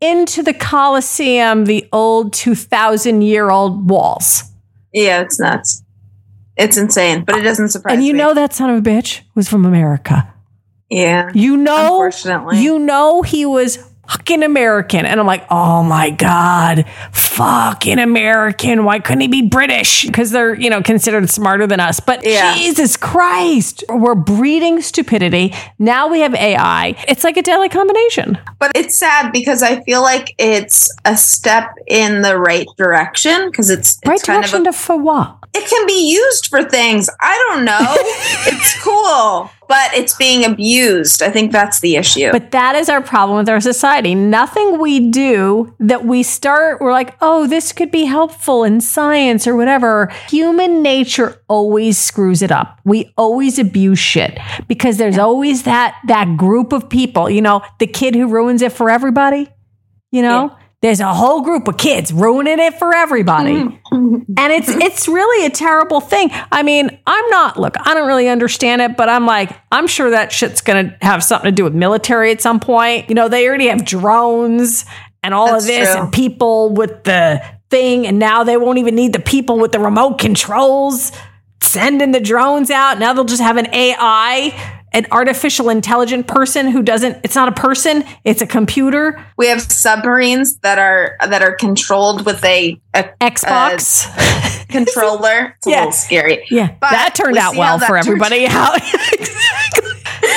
into 0.00 0.42
the 0.42 0.54
Colosseum, 0.54 1.66
the 1.66 1.86
old 1.92 2.32
2,000 2.32 3.20
year 3.20 3.50
old 3.50 3.90
walls? 3.90 4.49
Yeah, 4.92 5.20
it's 5.22 5.38
nuts. 5.40 5.82
It's 6.56 6.76
insane, 6.76 7.24
but 7.24 7.36
it 7.36 7.42
doesn't 7.42 7.68
surprise 7.70 7.92
me. 7.92 7.96
and 7.98 8.06
you 8.06 8.12
me. 8.12 8.18
know 8.18 8.34
that 8.34 8.52
son 8.52 8.70
of 8.70 8.78
a 8.78 8.82
bitch 8.82 9.22
was 9.34 9.48
from 9.48 9.64
America. 9.64 10.32
yeah. 10.90 11.30
You 11.34 11.56
know, 11.56 11.94
Unfortunately. 11.94 12.60
you 12.60 12.78
know 12.78 13.22
he 13.22 13.46
was 13.46 13.78
fucking 14.10 14.42
American, 14.42 15.06
and 15.06 15.20
I'm 15.20 15.26
like, 15.26 15.44
oh 15.50 15.82
my 15.82 16.10
god, 16.10 16.84
fucking 17.12 17.98
American. 17.98 18.84
Why 18.84 18.98
couldn't 18.98 19.20
he 19.20 19.28
be 19.28 19.42
British? 19.42 20.04
Because 20.04 20.30
they're 20.30 20.54
you 20.54 20.70
know 20.70 20.82
considered 20.82 21.28
smarter 21.30 21.66
than 21.66 21.80
us. 21.80 22.00
But 22.00 22.24
Yeah. 22.24 22.54
Jesus 22.54 22.96
Christ, 22.96 23.84
we're 23.88 24.14
breeding 24.14 24.80
stupidity. 24.80 25.54
Now 25.78 26.08
we 26.08 26.20
have 26.20 26.34
AI. 26.34 26.96
It's 27.08 27.24
like 27.24 27.36
a 27.36 27.42
deadly 27.42 27.68
combination. 27.68 28.38
But 28.58 28.72
it's 28.74 28.98
sad 28.98 29.32
because 29.32 29.62
I 29.62 29.82
feel 29.82 30.02
like 30.02 30.34
it's 30.38 30.94
a 31.04 31.16
step 31.16 31.70
in 31.86 32.22
the 32.22 32.38
right 32.38 32.66
direction 32.76 33.50
because 33.50 33.70
it's, 33.70 33.98
it's 34.02 34.08
right 34.08 34.22
direction 34.22 34.62
a, 34.62 34.64
to 34.64 34.72
for 34.72 34.96
what? 34.96 35.40
it 35.52 35.68
can 35.68 35.86
be 35.86 36.12
used 36.12 36.46
for 36.46 36.62
things. 36.62 37.08
I 37.20 37.46
don't 37.48 37.64
know. 37.64 37.78
it's 38.46 38.80
cool, 38.82 39.50
but 39.70 39.94
it's 39.94 40.16
being 40.16 40.44
abused. 40.44 41.22
I 41.22 41.30
think 41.30 41.52
that's 41.52 41.78
the 41.78 41.94
issue. 41.94 42.32
But 42.32 42.50
that 42.50 42.74
is 42.74 42.88
our 42.88 43.00
problem 43.00 43.38
with 43.38 43.48
our 43.48 43.60
society. 43.60 44.16
Nothing 44.16 44.80
we 44.80 45.10
do 45.10 45.72
that 45.78 46.04
we 46.04 46.24
start, 46.24 46.80
we're 46.80 46.90
like, 46.90 47.16
oh, 47.20 47.46
this 47.46 47.70
could 47.70 47.92
be 47.92 48.04
helpful 48.04 48.64
in 48.64 48.80
science 48.80 49.46
or 49.46 49.54
whatever. 49.54 50.12
Human 50.28 50.82
nature 50.82 51.40
always 51.46 51.98
screws 51.98 52.42
it 52.42 52.50
up. 52.50 52.80
We 52.84 53.14
always 53.16 53.60
abuse 53.60 54.00
shit 54.00 54.40
because 54.66 54.96
there's 54.96 55.18
always 55.18 55.62
that 55.62 55.96
that 56.08 56.36
group 56.36 56.72
of 56.72 56.88
people, 56.88 57.30
you 57.30 57.40
know, 57.40 57.62
the 57.78 57.86
kid 57.86 58.16
who 58.16 58.26
ruins 58.26 58.62
it 58.62 58.72
for 58.72 58.90
everybody, 58.90 59.48
you 60.10 60.22
know? 60.22 60.56
There's 60.82 61.00
a 61.00 61.12
whole 61.12 61.42
group 61.42 61.68
of 61.68 61.76
kids 61.76 62.10
ruining 62.12 62.58
it 62.58 62.78
for 62.78 62.94
everybody. 62.94 63.78
And 63.92 64.52
it's 64.52 64.68
it's 64.68 65.08
really 65.08 65.44
a 65.44 65.50
terrible 65.50 66.00
thing. 66.00 66.30
I 66.52 66.62
mean, 66.62 66.96
I'm 67.06 67.28
not 67.30 67.58
look, 67.58 67.74
I 67.80 67.92
don't 67.94 68.06
really 68.06 68.28
understand 68.28 68.80
it, 68.80 68.96
but 68.96 69.08
I'm 69.08 69.26
like, 69.26 69.50
I'm 69.72 69.88
sure 69.88 70.10
that 70.10 70.30
shit's 70.32 70.60
gonna 70.60 70.96
have 71.02 71.24
something 71.24 71.50
to 71.50 71.52
do 71.54 71.64
with 71.64 71.74
military 71.74 72.30
at 72.30 72.40
some 72.40 72.60
point. 72.60 73.08
You 73.08 73.16
know, 73.16 73.28
they 73.28 73.46
already 73.48 73.66
have 73.66 73.84
drones 73.84 74.86
and 75.22 75.34
all 75.34 75.48
That's 75.48 75.64
of 75.64 75.68
this 75.68 75.92
true. 75.92 76.02
and 76.04 76.12
people 76.12 76.70
with 76.70 77.02
the 77.02 77.44
thing, 77.70 78.06
and 78.06 78.18
now 78.18 78.44
they 78.44 78.56
won't 78.56 78.78
even 78.78 78.94
need 78.94 79.12
the 79.12 79.20
people 79.20 79.58
with 79.58 79.72
the 79.72 79.80
remote 79.80 80.18
controls 80.18 81.12
sending 81.60 82.12
the 82.12 82.20
drones 82.20 82.70
out. 82.70 82.98
Now 82.98 83.12
they'll 83.12 83.24
just 83.24 83.42
have 83.42 83.56
an 83.56 83.72
AI. 83.74 84.79
An 84.92 85.06
artificial 85.12 85.68
intelligent 85.70 86.26
person 86.26 86.66
who 86.68 86.82
doesn't, 86.82 87.18
it's 87.22 87.36
not 87.36 87.48
a 87.48 87.52
person, 87.52 88.02
it's 88.24 88.42
a 88.42 88.46
computer. 88.46 89.24
we 89.36 89.46
have 89.46 89.60
submarines 89.62 90.56
that 90.58 90.78
are 90.80 91.16
that 91.28 91.42
are 91.42 91.54
controlled 91.54 92.26
with 92.26 92.44
a, 92.44 92.80
a 92.94 93.04
Xbox. 93.20 94.06
controller. 94.68 95.54
It's 95.58 95.66
a 95.66 95.70
Yeah. 95.70 95.76
little 95.78 95.92
scary. 95.92 96.44
yeah. 96.50 96.68
But 96.80 96.90
that 96.90 97.14
turned 97.14 97.34
we 97.34 97.38
out 97.38 97.54
well 97.56 97.78
for 97.78 97.96
everybody. 97.96 98.44
How 98.46 98.74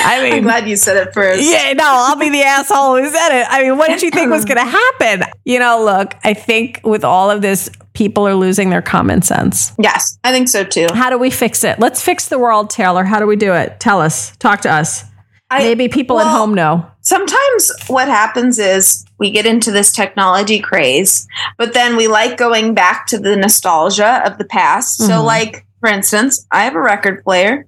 I 0.06 0.16
I'm 0.18 0.22
mean, 0.34 0.42
glad 0.42 0.68
you 0.68 0.76
said 0.76 0.96
it 0.96 1.12
first. 1.14 1.42
yeah, 1.42 1.72
no, 1.72 1.84
I'll 1.86 2.16
be 2.16 2.30
the 2.30 2.42
asshole 2.42 2.96
who 2.96 3.08
said 3.08 3.40
it. 3.40 3.46
I 3.50 3.62
mean, 3.62 3.76
what 3.78 3.88
did 3.88 4.02
you 4.02 4.10
think 4.10 4.30
was 4.30 4.44
going 4.50 4.58
to 4.58 4.64
happen? 4.64 5.22
You 5.44 5.58
know, 5.58 5.82
look, 5.84 6.14
I 6.24 6.34
think 6.34 6.80
with 6.84 7.04
all 7.04 7.30
of 7.30 7.42
this, 7.42 7.70
people 7.94 8.26
are 8.28 8.34
losing 8.34 8.70
their 8.70 8.82
common 8.82 9.22
sense. 9.22 9.72
Yes, 9.78 10.18
I 10.24 10.32
think 10.32 10.48
so 10.48 10.64
too. 10.64 10.88
How 10.92 11.10
do 11.10 11.18
we 11.18 11.30
fix 11.30 11.64
it? 11.64 11.78
Let's 11.78 12.02
fix 12.02 12.28
the 12.28 12.38
world, 12.38 12.70
Taylor. 12.70 13.04
How 13.04 13.18
do 13.20 13.26
we 13.26 13.36
do 13.36 13.54
it? 13.54 13.80
Tell 13.80 14.00
us. 14.00 14.36
Talk 14.36 14.60
to 14.62 14.70
us. 14.72 15.04
I, 15.50 15.58
Maybe 15.60 15.88
people 15.88 16.18
at 16.18 16.26
home 16.26 16.54
know. 16.54 16.84
sometimes 17.02 17.70
what 17.86 18.08
happens 18.08 18.58
is 18.58 19.04
we 19.18 19.30
get 19.30 19.46
into 19.46 19.70
this 19.70 19.92
technology 19.92 20.58
craze, 20.58 21.28
but 21.58 21.74
then 21.74 21.96
we 21.96 22.08
like 22.08 22.36
going 22.36 22.74
back 22.74 23.06
to 23.08 23.18
the 23.18 23.36
nostalgia 23.36 24.22
of 24.26 24.38
the 24.38 24.44
past. 24.44 24.96
So, 24.98 25.08
Mhm. 25.20 25.24
like 25.24 25.64
for 25.80 25.88
instance, 25.90 26.44
I 26.50 26.64
have 26.64 26.74
a 26.74 26.80
record 26.80 27.22
player. 27.22 27.66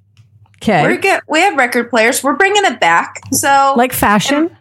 Okay, 0.62 0.86
We 0.88 0.96
get 0.96 1.22
we 1.28 1.40
have 1.40 1.54
record 1.56 1.90
players. 1.90 2.24
We're 2.24 2.32
bringing 2.34 2.64
it 2.64 2.80
back. 2.80 3.20
So, 3.32 3.74
Like 3.76 3.92
fashion? 3.92 4.56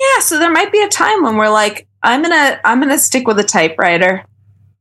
yeah. 0.00 0.20
So 0.22 0.38
there 0.38 0.50
might 0.50 0.72
be 0.72 0.82
a 0.82 0.88
time 0.88 1.22
when 1.22 1.36
we're 1.36 1.50
like, 1.50 1.86
I'm 2.02 2.22
gonna 2.22 2.58
I'm 2.64 2.80
gonna 2.80 2.98
stick 2.98 3.28
with 3.28 3.38
a 3.38 3.44
typewriter. 3.44 4.24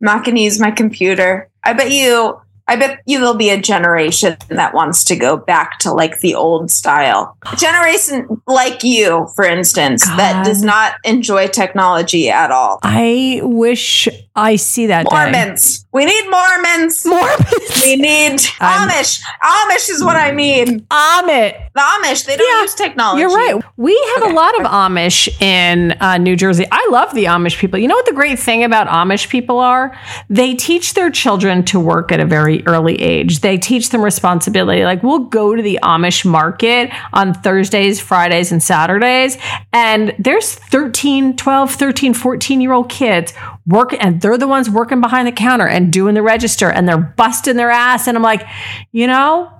I'm 0.01 0.05
not 0.05 0.25
gonna 0.25 0.39
use 0.39 0.59
my 0.59 0.71
computer. 0.71 1.49
I 1.63 1.73
bet 1.73 1.91
you. 1.91 2.39
I 2.67 2.75
bet 2.75 2.99
you 3.07 3.17
there'll 3.17 3.33
be 3.33 3.49
a 3.49 3.59
generation 3.59 4.37
that 4.49 4.75
wants 4.75 5.03
to 5.05 5.15
go 5.15 5.37
back 5.37 5.79
to 5.79 5.91
like 5.91 6.19
the 6.19 6.35
old 6.35 6.69
style. 6.69 7.35
A 7.51 7.55
generation 7.55 8.27
like 8.45 8.83
you, 8.83 9.27
for 9.35 9.43
instance, 9.43 10.05
that 10.05 10.45
does 10.45 10.61
not 10.61 10.93
enjoy 11.03 11.47
technology 11.47 12.29
at 12.29 12.51
all. 12.51 12.77
I 12.83 13.39
wish 13.41 14.07
I 14.39 14.55
see 14.55 14.87
that. 14.87 15.05
day. 15.07 15.15
Mormons. 15.15 15.85
We 15.91 16.05
need 16.05 16.29
Mormons. 16.29 17.05
Mormons. 17.05 17.81
We 17.83 17.95
need 17.95 18.39
I'm- 18.59 18.89
Amish. 18.89 19.21
Amish 19.43 19.89
is 19.89 20.03
what 20.03 20.15
I 20.15 20.31
mean. 20.31 20.81
Amit. 20.91 21.55
The 21.73 21.81
Amish, 21.81 22.25
they 22.25 22.37
don't 22.37 22.47
Yeah, 22.55 22.61
use 22.61 22.75
technology. 22.75 23.21
You're 23.21 23.29
right. 23.35 23.61
We 23.77 23.93
have 24.15 24.23
Okay. 24.23 24.31
a 24.31 24.35
lot 24.35 24.59
of 24.59 24.65
Amish 24.67 25.41
in 25.41 25.93
uh, 25.99 26.17
New 26.17 26.35
Jersey. 26.35 26.65
I 26.71 26.87
love 26.91 27.13
the 27.13 27.25
Amish 27.25 27.57
people. 27.57 27.79
You 27.79 27.87
know 27.87 27.95
what 27.95 28.05
the 28.05 28.13
great 28.13 28.37
thing 28.39 28.63
about 28.63 28.87
Amish 28.87 29.29
people 29.29 29.59
are? 29.59 29.97
They 30.29 30.53
teach 30.55 30.93
their 30.93 31.09
children 31.09 31.63
to 31.65 31.79
work 31.79 32.11
at 32.11 32.19
a 32.19 32.25
very 32.25 32.65
early 32.67 33.01
age. 33.01 33.39
They 33.39 33.57
teach 33.57 33.89
them 33.89 34.01
responsibility. 34.03 34.83
Like 34.83 35.03
we'll 35.03 35.19
go 35.19 35.55
to 35.55 35.61
the 35.61 35.79
Amish 35.83 36.25
market 36.25 36.91
on 37.13 37.33
Thursdays, 37.33 37.99
Fridays, 37.99 38.51
and 38.51 38.61
Saturdays, 38.61 39.37
and 39.73 40.13
there's 40.19 40.53
13, 40.55 41.35
12, 41.35 41.71
13, 41.73 42.13
14 42.13 42.61
year 42.61 42.73
old 42.73 42.89
kids 42.89 43.33
work 43.65 43.93
and 43.99 44.19
they're 44.21 44.28
the 44.37 44.47
ones 44.47 44.69
working 44.69 45.01
behind 45.01 45.27
the 45.27 45.31
counter 45.31 45.67
and 45.67 45.91
doing 45.91 46.15
the 46.15 46.21
register 46.21 46.69
and 46.69 46.87
they're 46.87 46.97
busting 46.97 47.55
their 47.55 47.71
ass. 47.71 48.07
And 48.07 48.17
I'm 48.17 48.23
like, 48.23 48.47
you 48.91 49.07
know, 49.07 49.51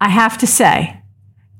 I 0.00 0.08
have 0.08 0.38
to 0.38 0.46
say, 0.46 1.00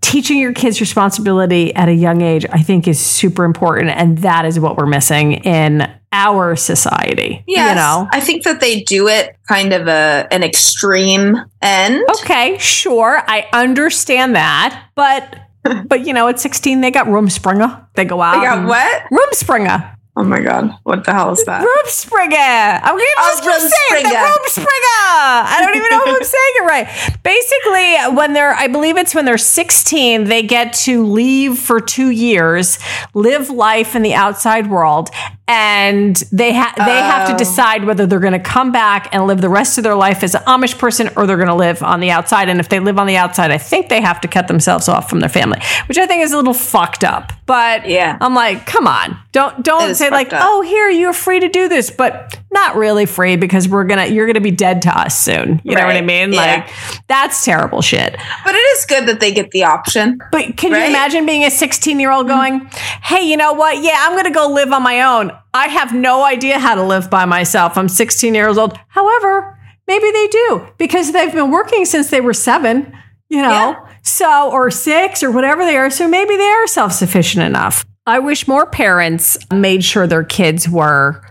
teaching 0.03 0.39
your 0.39 0.53
kids 0.53 0.81
responsibility 0.81 1.75
at 1.75 1.89
a 1.89 1.93
young 1.93 2.21
age, 2.21 2.47
I 2.53 2.63
think, 2.63 2.87
is 2.87 2.99
super 2.99 3.45
important. 3.45 3.91
And 3.91 4.19
that 4.19 4.45
is 4.45 4.61
what 4.61 4.77
we're 4.77 4.87
missing 4.87 5.33
in 5.33 5.93
our 6.13 6.55
society. 6.55 7.43
Yes, 7.47 7.71
You 7.71 7.75
know? 7.75 8.09
I 8.13 8.21
think 8.21 8.45
that 8.45 8.61
they 8.61 8.83
do 8.83 9.09
it 9.09 9.37
kind 9.49 9.73
of 9.73 9.89
a 9.89 10.29
an 10.31 10.43
extreme 10.43 11.37
end. 11.61 12.05
Okay, 12.21 12.57
sure. 12.59 13.23
I 13.27 13.49
understand 13.53 14.37
that. 14.37 14.91
But 14.95 15.41
but 15.87 16.07
you 16.07 16.13
know, 16.13 16.29
at 16.29 16.41
16 16.41 16.81
they 16.81 16.91
got 16.91 17.07
Rumspringa. 17.07 17.89
They 17.95 18.05
go 18.05 18.23
out. 18.23 18.41
They 18.41 18.47
got 18.47 18.67
what? 18.67 19.03
Rumspringa. 19.11 19.96
Oh 20.19 20.25
my 20.25 20.41
god, 20.41 20.75
what 20.85 21.05
the 21.05 21.13
hell 21.13 21.31
is 21.33 21.45
that? 21.45 21.61
Rumspringa. 21.63 22.81
I'm 22.83 22.95
oh, 22.95 22.99
gonna 22.99 23.43
just 23.43 23.43
keep 23.43 23.51
saying 23.91 24.07
it. 24.07 24.09
The 24.09 24.17
Rumspringa. 24.17 25.03
I 25.05 25.59
don't 25.61 25.77
even 25.77 25.91
know 25.91 26.03
if 26.07 26.17
I'm 26.17 26.25
saying 26.37 26.53
it 26.57 26.65
right. 26.65 27.19
Basically, 27.23 28.17
when 28.17 28.33
they're, 28.33 28.55
I 28.55 28.67
believe 28.69 28.97
it's 28.97 29.15
when 29.15 29.27
they're 29.27 29.37
16, 29.37 30.25
they 30.25 30.43
get 30.43 30.73
to 30.85 31.05
leave 31.05 31.59
for 31.59 31.81
two 31.81 32.09
years, 32.11 32.79
live 33.13 33.51
life 33.51 33.95
in 33.95 34.01
the 34.03 34.15
outside 34.15 34.71
world, 34.71 35.11
and 35.49 36.17
they 36.33 36.53
ha- 36.55 36.73
they 36.77 36.83
have 36.99 37.29
to 37.29 37.35
Oh. 37.35 37.39
decide 37.39 37.85
whether 37.85 38.07
they're 38.07 38.19
going 38.19 38.33
to 38.33 38.39
come 38.41 38.73
back 38.73 39.09
and 39.15 39.27
live 39.27 39.41
the 39.43 39.49
rest 39.51 39.77
of 39.79 39.85
their 39.85 39.95
life 39.95 40.23
as 40.25 40.35
an 40.35 40.43
Amish 40.43 40.77
person 40.79 41.11
or 41.17 41.27
they're 41.27 41.37
going 41.37 41.47
to 41.49 41.55
live 41.55 41.83
on 41.83 42.01
the 42.01 42.11
outside. 42.11 42.49
And 42.49 42.59
if 42.59 42.69
they 42.69 42.81
live 42.81 42.99
on 42.99 43.07
the 43.07 43.17
outside, 43.17 43.51
I 43.53 43.59
think 43.59 43.89
they 43.89 44.01
have 44.01 44.21
to 44.23 44.29
cut 44.29 44.49
themselves 44.49 44.89
off 44.89 45.09
from 45.11 45.21
their 45.21 45.29
family, 45.29 45.61
which 45.89 45.99
I 45.99 46.07
think 46.07 46.25
is 46.25 46.33
a 46.33 46.37
little 46.37 46.55
fucked 46.55 47.05
up. 47.05 47.33
But 47.45 47.89
Yeah. 47.89 48.17
I'm 48.21 48.35
like, 48.35 48.67
come 48.67 48.89
on, 48.89 49.17
don't 49.33 49.63
don't 49.63 49.95
say 50.09 50.15
like, 50.15 50.33
up. 50.33 50.41
oh, 50.45 50.63
here 50.63 50.89
you're 50.89 51.13
free 51.13 51.41
to 51.41 51.49
do 51.49 51.69
this, 51.69 51.91
but 51.91 52.39
not 52.53 52.77
really 52.77 53.07
free 53.07 53.37
because 53.37 53.69
we're 53.69 53.85
gonna 53.85 54.07
you're 54.07 54.27
gonna 54.27 54.41
be 54.41 54.51
dead 54.51 54.83
to 54.83 54.99
us 54.99 55.19
soon. 55.19 55.61
You 55.65 55.75
know 55.77 55.85
what 55.87 55.97
I 55.97 56.01
mean? 56.01 56.33
yeah. 56.33 56.65
Like 56.67 56.71
that's 57.09 57.45
terrible 57.45 57.83
shit. 57.83 58.17
But 58.45 58.55
it 58.55 58.59
is 58.59 58.87
good 58.87 59.07
that 59.09 59.21
they 59.21 59.33
get 59.33 59.51
the 59.51 59.65
option. 59.65 60.19
But 60.33 60.57
can 60.57 60.73
you 60.73 60.79
imagine 60.79 61.27
being 61.27 61.45
a 61.45 61.51
16 61.51 62.01
year 62.01 62.11
old 62.11 62.27
going, 62.27 62.67
hey, 63.03 63.23
you 63.29 63.37
know 63.37 63.53
what? 63.53 63.83
Yeah, 63.83 63.97
I'm 63.99 64.17
gonna 64.17 64.31
go 64.35 64.49
live 64.49 64.73
on 64.73 64.83
my 64.83 65.03
own. 65.03 65.31
I 65.55 65.69
have 65.69 65.95
no 65.95 66.25
idea 66.25 66.59
how 66.59 66.75
to 66.75 66.83
live 66.83 67.09
by 67.11 67.25
myself. 67.25 67.77
I'm 67.79 67.89
16 67.89 68.35
years 68.35 68.59
old. 68.59 68.79
However, 68.89 69.59
maybe 69.87 70.11
they 70.11 70.27
do 70.29 70.67
because 70.79 71.13
they've 71.13 71.33
been 71.33 71.51
working 71.51 71.85
since 71.85 72.11
they 72.11 72.21
were 72.21 72.35
seven. 72.35 72.93
You 73.29 73.43
know, 73.43 73.49
Yeah. 73.51 73.89
so 74.03 74.51
or 74.53 74.71
six 74.71 75.23
or 75.23 75.31
whatever 75.33 75.65
they 75.65 75.77
are. 75.77 75.91
So 75.91 76.07
maybe 76.09 76.37
they 76.37 76.49
are 76.49 76.67
self 76.69 76.93
sufficient 76.93 77.45
enough. 77.45 77.85
I 78.07 78.21
wish 78.21 78.47
more 78.47 78.67
parents 78.67 79.37
made 79.53 79.85
sure 79.85 80.07
their 80.07 80.23
kids 80.23 80.69
were 80.69 81.23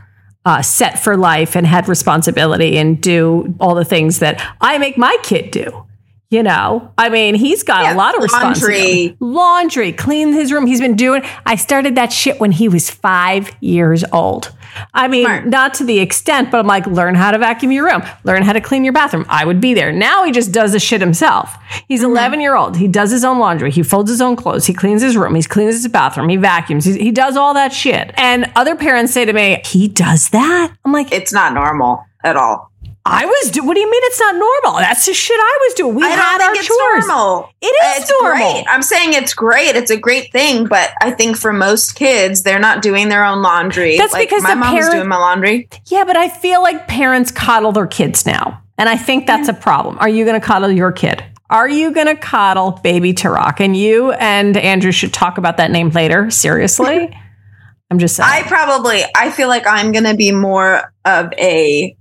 uh, 0.44 0.62
set 0.62 1.00
for 1.00 1.15
life 1.15 1.55
and 1.55 1.65
had 1.65 1.88
responsibility 1.88 2.77
and 2.77 3.01
do 3.01 3.55
all 3.60 3.75
the 3.75 3.86
things 3.86 4.20
that 4.20 4.46
I 4.60 4.77
make 4.77 4.98
my 4.98 5.17
kid 5.24 5.51
do. 5.51 5.86
You 6.32 6.41
know, 6.41 6.91
I 6.98 7.10
mean, 7.10 7.36
he's 7.36 7.62
got 7.62 7.84
Yeah, 7.84 7.94
a 7.94 7.96
lot 7.96 8.15
of 8.15 8.20
laundry. 8.32 8.74
responsibility. 8.74 9.17
Laundry, 9.20 9.91
clean 9.94 10.34
his 10.34 10.51
room. 10.51 10.65
He's 10.65 10.82
been 10.82 10.96
doing. 10.96 11.22
I 11.46 11.55
started 11.55 11.96
that 11.96 12.12
shit 12.12 12.39
when 12.39 12.51
he 12.51 12.67
was 12.67 12.89
five 12.89 13.55
years 13.62 14.03
old. 14.12 14.51
I 14.94 15.08
mean, 15.08 15.25
Smart. 15.25 15.46
not 15.46 15.75
to 15.75 15.84
the 15.86 16.00
extent, 16.00 16.50
but 16.51 16.60
I'm 16.60 16.67
like, 16.67 16.88
learn 16.88 17.13
how 17.15 17.32
to 17.32 17.38
vacuum 17.38 17.72
your 17.72 17.86
room, 17.86 18.01
learn 18.24 18.41
how 18.41 18.53
to 18.53 18.60
clean 18.60 18.84
your 18.84 18.91
bathroom. 18.91 19.25
I 19.29 19.46
would 19.46 19.62
be 19.62 19.74
there. 19.75 19.91
Now 19.94 20.24
he 20.25 20.32
just 20.32 20.51
does 20.51 20.72
the 20.74 20.79
shit 20.79 21.00
himself. 21.00 21.55
He's 21.88 22.01
Mm-hmm. 22.01 22.12
11 22.12 22.41
year 22.41 22.55
old. 22.55 22.75
He 22.77 22.88
does 22.88 23.12
his 23.12 23.24
own 23.24 23.38
laundry. 23.39 23.70
He 23.72 23.84
folds 23.84 24.10
his 24.10 24.20
own 24.20 24.36
clothes. 24.36 24.65
He 24.65 24.74
cleans 24.74 25.01
his 25.03 25.15
room. 25.15 25.36
He 25.36 25.44
cleans 25.44 25.75
his 25.75 25.88
bathroom. 25.88 26.27
He 26.29 26.38
vacuums. 26.38 26.86
He, 26.86 26.98
he 26.98 27.12
does 27.12 27.38
all 27.38 27.53
that 27.53 27.72
shit. 27.72 28.12
And 28.17 28.51
other 28.55 28.75
parents 28.75 29.13
say 29.13 29.25
to 29.25 29.32
me, 29.32 29.62
he 29.63 29.88
does 29.88 30.29
that. 30.29 30.74
I'm 30.84 30.91
like, 30.91 31.12
It's 31.13 31.32
not 31.32 31.53
normal 31.53 32.03
at 32.24 32.36
all. 32.36 32.72
I 33.07 33.25
was. 33.25 33.51
Do- 33.51 33.63
what 33.63 33.75
do 33.75 33.79
you 33.81 33.89
mean 33.91 34.01
it's 34.05 34.19
not 34.19 34.35
normal? 34.35 34.79
That's 34.79 35.05
the 35.05 35.13
shit 35.13 35.38
I 35.39 35.57
was 35.67 35.74
doing. 35.75 35.93
We 35.95 36.03
I 36.03 36.09
had 36.09 36.38
don't 36.39 36.47
our 36.50 36.53
think 36.55 36.65
it's 36.65 36.67
chores. 36.67 37.07
normal. 37.07 37.50
It 37.62 37.65
is 37.67 38.01
it's 38.01 38.12
normal. 38.21 38.53
great. 38.53 38.65
I'm 38.67 38.81
saying 38.81 39.13
it's 39.13 39.33
great. 39.35 39.75
It's 39.75 39.91
a 39.91 39.97
great 39.97 40.31
thing, 40.31 40.65
but 40.65 40.91
I 41.01 41.12
think 41.12 41.38
for 41.38 41.53
most 41.53 41.95
kids, 41.95 42.41
they're 42.41 42.57
not 42.59 42.81
doing 42.81 43.09
their 43.09 43.24
own 43.24 43.43
laundry. 43.43 43.97
That's 43.97 44.12
Like, 44.13 44.27
because 44.29 44.41
my 44.41 44.55
mom 44.55 44.74
was 44.75 44.89
doing 44.89 45.07
my 45.07 45.17
laundry. 45.17 45.69
Yeah, 45.85 46.03
but 46.03 46.17
I 46.17 46.29
feel 46.29 46.63
like 46.63 46.88
parents 46.88 47.31
coddle 47.31 47.71
their 47.71 47.85
kids 47.88 48.25
now. 48.25 48.63
And 48.77 48.89
I 48.89 48.97
think 48.97 49.27
that's 49.27 49.47
a 49.50 49.53
problem. 49.53 49.97
Are 50.00 50.09
you 50.09 50.25
going 50.25 50.39
to 50.39 50.45
coddle 50.45 50.71
your 50.71 50.91
kid? 50.91 51.24
Are 51.50 51.69
you 51.69 51.91
going 51.91 52.07
to 52.07 52.15
coddle 52.15 52.71
baby 52.83 53.13
Tarak? 53.13 53.59
And 53.59 53.77
you 53.77 54.13
and 54.13 54.57
Andrew 54.57 54.91
should 54.91 55.13
talk 55.13 55.38
about 55.38 55.57
that 55.57 55.69
name 55.69 55.89
later. 55.91 56.31
Seriously? 56.31 57.15
I'm 57.91 58.00
just 58.00 58.15
saying. 58.15 58.27
I 58.27 58.41
probably 58.47 59.01
I 59.15 59.29
feel 59.29 59.47
like 59.47 59.67
I'm 59.67 59.91
gonna 59.91 60.15
be 60.15 60.31
more 60.31 60.91
of 61.05 61.31
a 61.38 61.95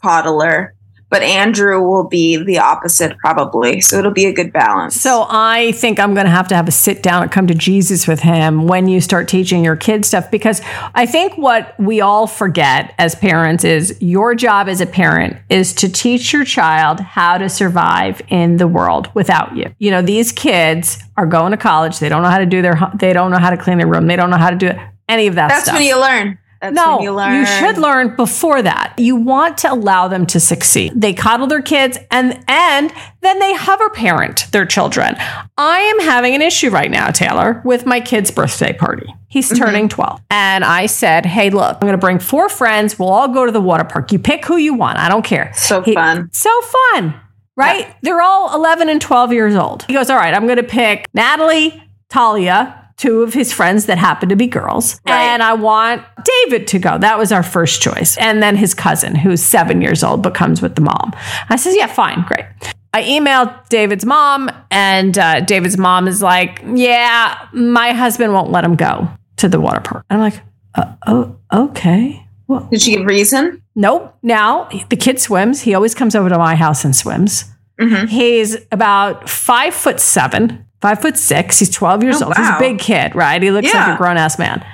coddler, 0.00 0.74
but 1.10 1.22
Andrew 1.22 1.80
will 1.80 2.06
be 2.06 2.36
the 2.36 2.58
opposite 2.58 3.16
probably. 3.18 3.80
So 3.80 3.98
it'll 3.98 4.12
be 4.12 4.26
a 4.26 4.32
good 4.32 4.52
balance. 4.52 5.00
so 5.00 5.26
I 5.28 5.72
think 5.72 5.98
I'm 5.98 6.12
going 6.12 6.26
to 6.26 6.30
have 6.30 6.48
to 6.48 6.54
have 6.56 6.68
a 6.68 6.70
sit 6.70 7.02
down 7.02 7.22
and 7.22 7.32
come 7.32 7.46
to 7.46 7.54
Jesus 7.54 8.06
with 8.06 8.20
him 8.20 8.66
when 8.66 8.88
you 8.88 9.00
start 9.00 9.26
teaching 9.26 9.64
your 9.64 9.76
kids 9.76 10.08
stuff 10.08 10.30
because 10.30 10.60
I 10.94 11.06
think 11.06 11.38
what 11.38 11.74
we 11.80 12.00
all 12.00 12.26
forget 12.26 12.94
as 12.98 13.14
parents 13.14 13.64
is 13.64 13.96
your 14.00 14.34
job 14.34 14.68
as 14.68 14.80
a 14.80 14.86
parent 14.86 15.38
is 15.48 15.72
to 15.74 15.88
teach 15.88 16.32
your 16.32 16.44
child 16.44 17.00
how 17.00 17.38
to 17.38 17.48
survive 17.48 18.20
in 18.28 18.58
the 18.58 18.68
world 18.68 19.10
without 19.14 19.56
you. 19.56 19.72
You 19.78 19.90
know, 19.90 20.02
these 20.02 20.30
kids 20.32 20.98
are 21.16 21.26
going 21.26 21.52
to 21.52 21.56
college, 21.56 22.00
they 22.00 22.08
don't 22.08 22.22
know 22.22 22.30
how 22.30 22.38
to 22.38 22.46
do 22.46 22.60
their 22.60 22.78
they 22.94 23.12
don't 23.12 23.30
know 23.30 23.38
how 23.38 23.50
to 23.50 23.56
clean 23.56 23.78
their 23.78 23.86
room, 23.86 24.06
they 24.06 24.16
don't 24.16 24.30
know 24.30 24.36
how 24.36 24.50
to 24.50 24.56
do 24.56 24.72
any 25.08 25.26
of 25.26 25.36
that 25.36 25.48
that's 25.48 25.64
stuff. 25.64 25.76
when 25.76 25.84
you 25.84 25.98
learn. 25.98 26.38
That's 26.60 26.74
No, 26.74 26.96
when 26.96 27.04
you 27.04 27.12
learn. 27.12 27.34
you 27.40 27.46
should 27.46 27.78
learn 27.78 28.16
before 28.16 28.60
that. 28.62 28.94
You 28.98 29.14
want 29.16 29.58
to 29.58 29.72
allow 29.72 30.08
them 30.08 30.26
to 30.26 30.40
succeed. 30.40 30.92
They 31.00 31.14
coddle 31.14 31.46
their 31.46 31.62
kids 31.62 31.98
and 32.10 32.42
and 32.48 32.92
then 33.20 33.38
they 33.38 33.54
hover 33.54 33.88
parent 33.90 34.46
their 34.52 34.66
children. 34.66 35.16
I 35.56 35.78
am 35.80 36.00
having 36.00 36.34
an 36.34 36.42
issue 36.42 36.70
right 36.70 36.90
now, 36.90 37.10
Taylor, 37.10 37.62
with 37.64 37.86
my 37.86 38.00
kid's 38.00 38.30
birthday 38.30 38.72
party. 38.72 39.06
He's 39.28 39.50
Mm-hmm. 39.50 39.62
turning 39.64 39.88
12. 39.88 40.20
And 40.30 40.64
I 40.64 40.86
said, 40.86 41.26
"Hey, 41.26 41.50
look, 41.50 41.74
I'm 41.74 41.80
going 41.80 41.92
to 41.92 41.98
bring 41.98 42.18
four 42.18 42.48
friends. 42.48 42.98
We'll 42.98 43.10
all 43.10 43.28
go 43.28 43.44
to 43.46 43.52
the 43.52 43.60
water 43.60 43.84
park. 43.84 44.10
You 44.12 44.18
pick 44.18 44.44
who 44.46 44.56
you 44.56 44.74
want. 44.74 44.98
I 44.98 45.08
don't 45.08 45.24
care." 45.24 45.52
So 45.54 45.82
He- 45.82 45.94
fun. 45.94 46.30
So 46.32 46.50
fun, 46.94 47.14
right? 47.56 47.94
They're 48.02 48.20
all 48.22 48.54
11 48.54 48.88
and 48.88 49.00
12 49.00 49.32
years 49.32 49.54
old. 49.54 49.84
He 49.84 49.92
goes, 49.94 50.08
All 50.10 50.16
right, 50.16 50.32
I'm 50.34 50.46
going 50.46 50.56
to 50.58 50.62
pick 50.62 51.06
Natalie, 51.14 51.82
Talia, 52.08 52.77
two 52.98 53.22
of 53.22 53.32
his 53.32 53.52
friends 53.52 53.86
that 53.86 53.96
happen 53.96 54.28
to 54.28 54.36
be 54.36 54.46
girls. 54.46 55.00
Right. 55.06 55.14
And 55.18 55.42
I 55.42 55.54
want 55.54 56.02
David 56.24 56.66
to 56.68 56.78
go. 56.78 56.98
That 56.98 57.18
was 57.18 57.32
our 57.32 57.42
first 57.42 57.80
choice. 57.80 58.16
And 58.18 58.42
then 58.42 58.56
his 58.56 58.74
cousin, 58.74 59.14
who's 59.14 59.42
seven 59.42 59.80
years 59.80 60.02
old, 60.04 60.22
but 60.22 60.34
comes 60.34 60.60
with 60.60 60.74
the 60.74 60.82
mom. 60.82 61.12
I 61.48 61.56
says, 61.56 61.74
Yeah, 61.76 61.86
fine, 61.86 62.24
great. 62.26 62.44
I 62.92 63.02
emailed 63.02 63.68
David's 63.68 64.04
mom, 64.04 64.50
and 64.70 65.16
uh, 65.16 65.40
David's 65.40 65.78
mom 65.78 66.08
is 66.08 66.20
like, 66.22 66.60
Yeah, 66.66 67.38
my 67.52 67.92
husband 67.92 68.32
won't 68.32 68.50
let 68.50 68.64
him 68.64 68.74
go 68.76 69.08
to 69.36 69.48
the 69.48 69.60
water 69.60 69.80
park. 69.80 70.04
I'm 70.10 70.20
like, 70.20 70.40
uh, 70.74 70.94
Oh, 71.06 71.36
okay. 71.52 72.24
Well, 72.48 72.66
Did 72.70 72.80
she 72.82 72.96
give 72.96 73.06
reason? 73.06 73.62
Nope. 73.74 74.16
Now 74.22 74.68
the 74.88 74.96
kid 74.96 75.20
swims. 75.20 75.60
He 75.60 75.74
always 75.74 75.94
comes 75.94 76.14
over 76.16 76.28
to 76.28 76.38
my 76.38 76.56
house 76.56 76.84
and 76.84 76.96
swims. 76.96 77.44
Mhm. 77.80 78.08
He's 78.08 78.56
about 78.72 79.28
five 79.28 79.74
foot 79.74 80.00
seven, 80.00 80.64
five 80.80 81.00
foot 81.00 81.16
six. 81.16 81.58
He's 81.58 81.70
12 81.70 82.02
years 82.02 82.20
Oh, 82.22 82.26
old. 82.26 82.36
He's 82.36 82.48
a 82.48 82.56
big 82.58 82.78
kid, 82.78 83.14
right? 83.14 83.40
He 83.42 83.50
looks 83.50 83.72
like 83.72 83.94
a 83.94 83.96
grown 83.96 84.16
ass 84.16 84.38
man. 84.38 84.64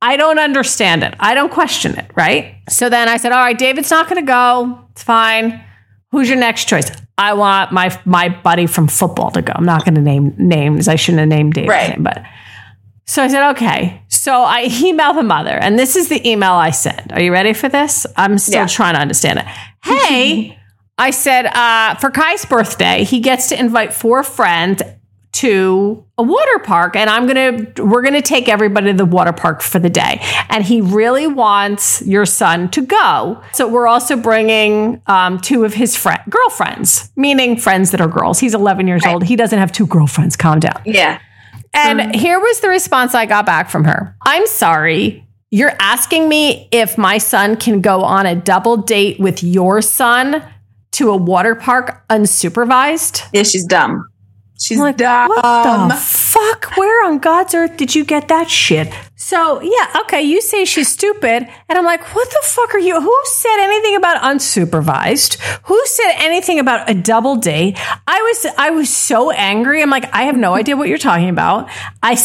I 0.00 0.16
don't 0.16 0.38
understand 0.38 1.02
it. 1.02 1.14
I 1.20 1.34
don't 1.34 1.50
question 1.52 1.96
it, 1.98 2.10
right? 2.14 2.54
So 2.68 2.88
then 2.88 3.08
I 3.08 3.16
said, 3.16 3.32
All 3.32 3.40
right, 3.40 3.58
David's 3.58 3.90
not 3.90 4.08
going 4.08 4.24
to 4.24 4.26
go. 4.26 4.78
It's 4.92 5.02
fine. 5.02 5.62
Who's 6.12 6.28
your 6.28 6.38
next 6.38 6.68
choice? 6.68 6.90
I 7.18 7.34
want 7.34 7.72
my 7.72 7.96
my 8.04 8.28
buddy 8.28 8.66
from 8.66 8.86
football 8.86 9.30
to 9.32 9.42
go. 9.42 9.52
I'm 9.54 9.64
not 9.66 9.84
going 9.84 9.96
to 9.96 10.00
name 10.00 10.34
names. 10.38 10.86
I 10.88 10.94
shouldn't 10.96 11.18
have 11.20 11.28
named 11.28 11.54
David, 11.54 11.68
Right. 11.68 11.90
name, 11.90 12.02
but 12.04 12.22
so 13.06 13.22
I 13.24 13.28
said, 13.28 13.50
okay. 13.50 14.02
So 14.08 14.42
I 14.42 14.66
emailed 14.68 15.16
the 15.16 15.22
mother, 15.22 15.50
and 15.58 15.78
this 15.78 15.96
is 15.96 16.08
the 16.08 16.26
email 16.28 16.52
I 16.52 16.70
sent. 16.70 17.12
Are 17.12 17.20
you 17.20 17.32
ready 17.32 17.52
for 17.52 17.68
this? 17.68 18.06
I'm 18.16 18.38
still 18.38 18.60
Yeah. 18.60 18.66
trying 18.66 18.94
to 18.94 19.00
understand 19.00 19.40
it. 19.40 19.46
Hey, 19.82 20.57
I 20.98 21.10
said, 21.10 21.46
uh, 21.46 21.94
for 21.96 22.10
Kai's 22.10 22.44
birthday, 22.44 23.04
he 23.04 23.20
gets 23.20 23.48
to 23.50 23.58
invite 23.58 23.92
four 23.94 24.22
friends 24.22 24.82
to 25.30 26.04
a 26.16 26.22
water 26.22 26.58
park 26.64 26.96
and 26.96 27.08
I'm 27.08 27.26
going 27.26 27.66
to 27.74 27.84
we're 27.84 28.00
going 28.02 28.14
to 28.14 28.22
take 28.22 28.48
everybody 28.48 28.90
to 28.90 28.96
the 28.96 29.04
water 29.04 29.32
park 29.32 29.60
for 29.60 29.78
the 29.78 29.90
day. 29.90 30.20
And 30.48 30.64
he 30.64 30.80
really 30.80 31.28
wants 31.28 32.02
your 32.02 32.26
son 32.26 32.70
to 32.70 32.80
go. 32.84 33.40
So 33.52 33.68
we're 33.68 33.86
also 33.86 34.16
bringing 34.16 35.00
um, 35.06 35.38
two 35.38 35.64
of 35.64 35.74
his 35.74 35.96
friend 35.96 36.20
girlfriends 36.28 37.12
meaning 37.14 37.56
friends 37.56 37.92
that 37.92 38.00
are 38.00 38.08
girls. 38.08 38.40
He's 38.40 38.54
11 38.54 38.88
years 38.88 39.04
Right. 39.04 39.12
old. 39.14 39.24
He 39.24 39.36
doesn't 39.36 39.58
have 39.58 39.70
two 39.70 39.86
girlfriends. 39.86 40.34
Calm 40.34 40.58
down. 40.58 40.80
Yeah. 40.84 41.20
and 41.74 42.16
here 42.16 42.40
was 42.40 42.58
the 42.60 42.68
response 42.70 43.14
I 43.14 43.26
got 43.26 43.46
back 43.46 43.70
from 43.70 43.84
her. 43.84 44.16
I'm 44.22 44.46
sorry. 44.48 45.24
You're 45.50 45.74
asking 45.78 46.28
me 46.28 46.68
if 46.72 46.98
my 46.98 47.18
son 47.18 47.56
can 47.56 47.80
go 47.80 48.02
on 48.02 48.26
a 48.26 48.34
double 48.34 48.78
date 48.78 49.20
with 49.20 49.44
your 49.44 49.82
son 49.82 50.42
to 50.92 51.10
a 51.10 51.16
water 51.16 51.54
park 51.54 52.06
unsupervised? 52.08 53.28
Yeah, 53.32 53.42
she's 53.42 53.64
dumb. 53.64 54.08
She's 54.60 54.78
I'm 54.78 54.84
like, 54.84 54.96
dumb. 54.96 55.28
what 55.28 55.88
the 55.88 55.94
fuck? 55.94 56.76
Where 56.76 57.06
on 57.06 57.18
God's 57.18 57.54
earth 57.54 57.76
did 57.76 57.94
you 57.94 58.04
get 58.04 58.26
that 58.28 58.50
shit? 58.50 58.92
So, 59.14 59.60
yeah, 59.60 60.00
okay, 60.02 60.22
you 60.22 60.40
say 60.40 60.64
she's 60.64 60.88
stupid. 60.88 61.48
And 61.68 61.78
I'm 61.78 61.84
like, 61.84 62.02
what 62.14 62.28
the 62.28 62.40
fuck 62.42 62.74
are 62.74 62.78
you? 62.78 63.00
Who 63.00 63.20
said 63.24 63.56
anything 63.60 63.94
about 63.94 64.22
unsupervised? 64.22 65.38
Who 65.64 65.80
said 65.86 66.12
anything 66.16 66.58
about 66.58 66.90
a 66.90 66.94
double 66.94 67.36
date? 67.36 67.78
I 68.08 68.20
was, 68.20 68.52
I 68.58 68.70
was 68.70 68.92
so 68.92 69.30
angry. 69.30 69.80
I'm 69.80 69.90
like, 69.90 70.12
I 70.12 70.24
have 70.24 70.36
no 70.36 70.54
idea 70.54 70.76
what 70.76 70.88
you're 70.88 70.98
talking 70.98 71.28
about. 71.28 71.70
I, 72.02 72.16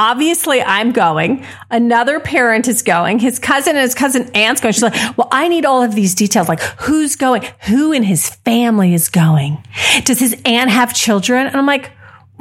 Obviously, 0.00 0.62
I'm 0.62 0.92
going. 0.92 1.44
Another 1.70 2.20
parent 2.20 2.68
is 2.68 2.80
going. 2.80 3.18
His 3.18 3.38
cousin 3.38 3.76
and 3.76 3.82
his 3.82 3.94
cousin 3.94 4.30
aunt's 4.34 4.62
going. 4.62 4.72
She's 4.72 4.82
like, 4.82 4.94
Well, 5.18 5.28
I 5.30 5.48
need 5.48 5.66
all 5.66 5.82
of 5.82 5.94
these 5.94 6.14
details. 6.14 6.48
Like, 6.48 6.60
who's 6.80 7.16
going? 7.16 7.44
Who 7.68 7.92
in 7.92 8.02
his 8.02 8.30
family 8.30 8.94
is 8.94 9.10
going? 9.10 9.62
Does 10.04 10.18
his 10.18 10.40
aunt 10.46 10.70
have 10.70 10.94
children? 10.94 11.46
And 11.46 11.54
I'm 11.56 11.66
like, 11.66 11.92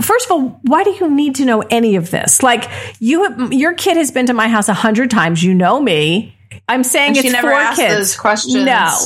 First 0.02 0.28
of 0.28 0.32
all, 0.32 0.60
why 0.64 0.86
do 0.86 0.92
you 0.92 1.10
need 1.14 1.36
to 1.36 1.46
know 1.46 1.60
any 1.70 1.98
of 1.98 2.12
this? 2.12 2.42
Like, 2.42 2.72
you, 3.02 3.24
have, 3.26 3.52
your 3.52 3.74
kid 3.74 3.98
has 3.98 4.12
been 4.12 4.28
to 4.28 4.34
my 4.34 4.48
house 4.48 4.70
a 4.70 4.74
hundred 4.74 5.12
times. 5.12 5.44
You 5.44 5.54
know 5.54 5.82
me. 5.82 6.38
I'm 6.70 6.86
saying 6.86 7.10
And 7.10 7.18
it's 7.18 7.28
she 7.28 7.34
never 7.34 7.50
four 7.50 7.60
asked 7.60 7.80
kids. 7.82 7.96
those 7.96 8.16
questions. 8.16 8.56
No. 8.66 8.98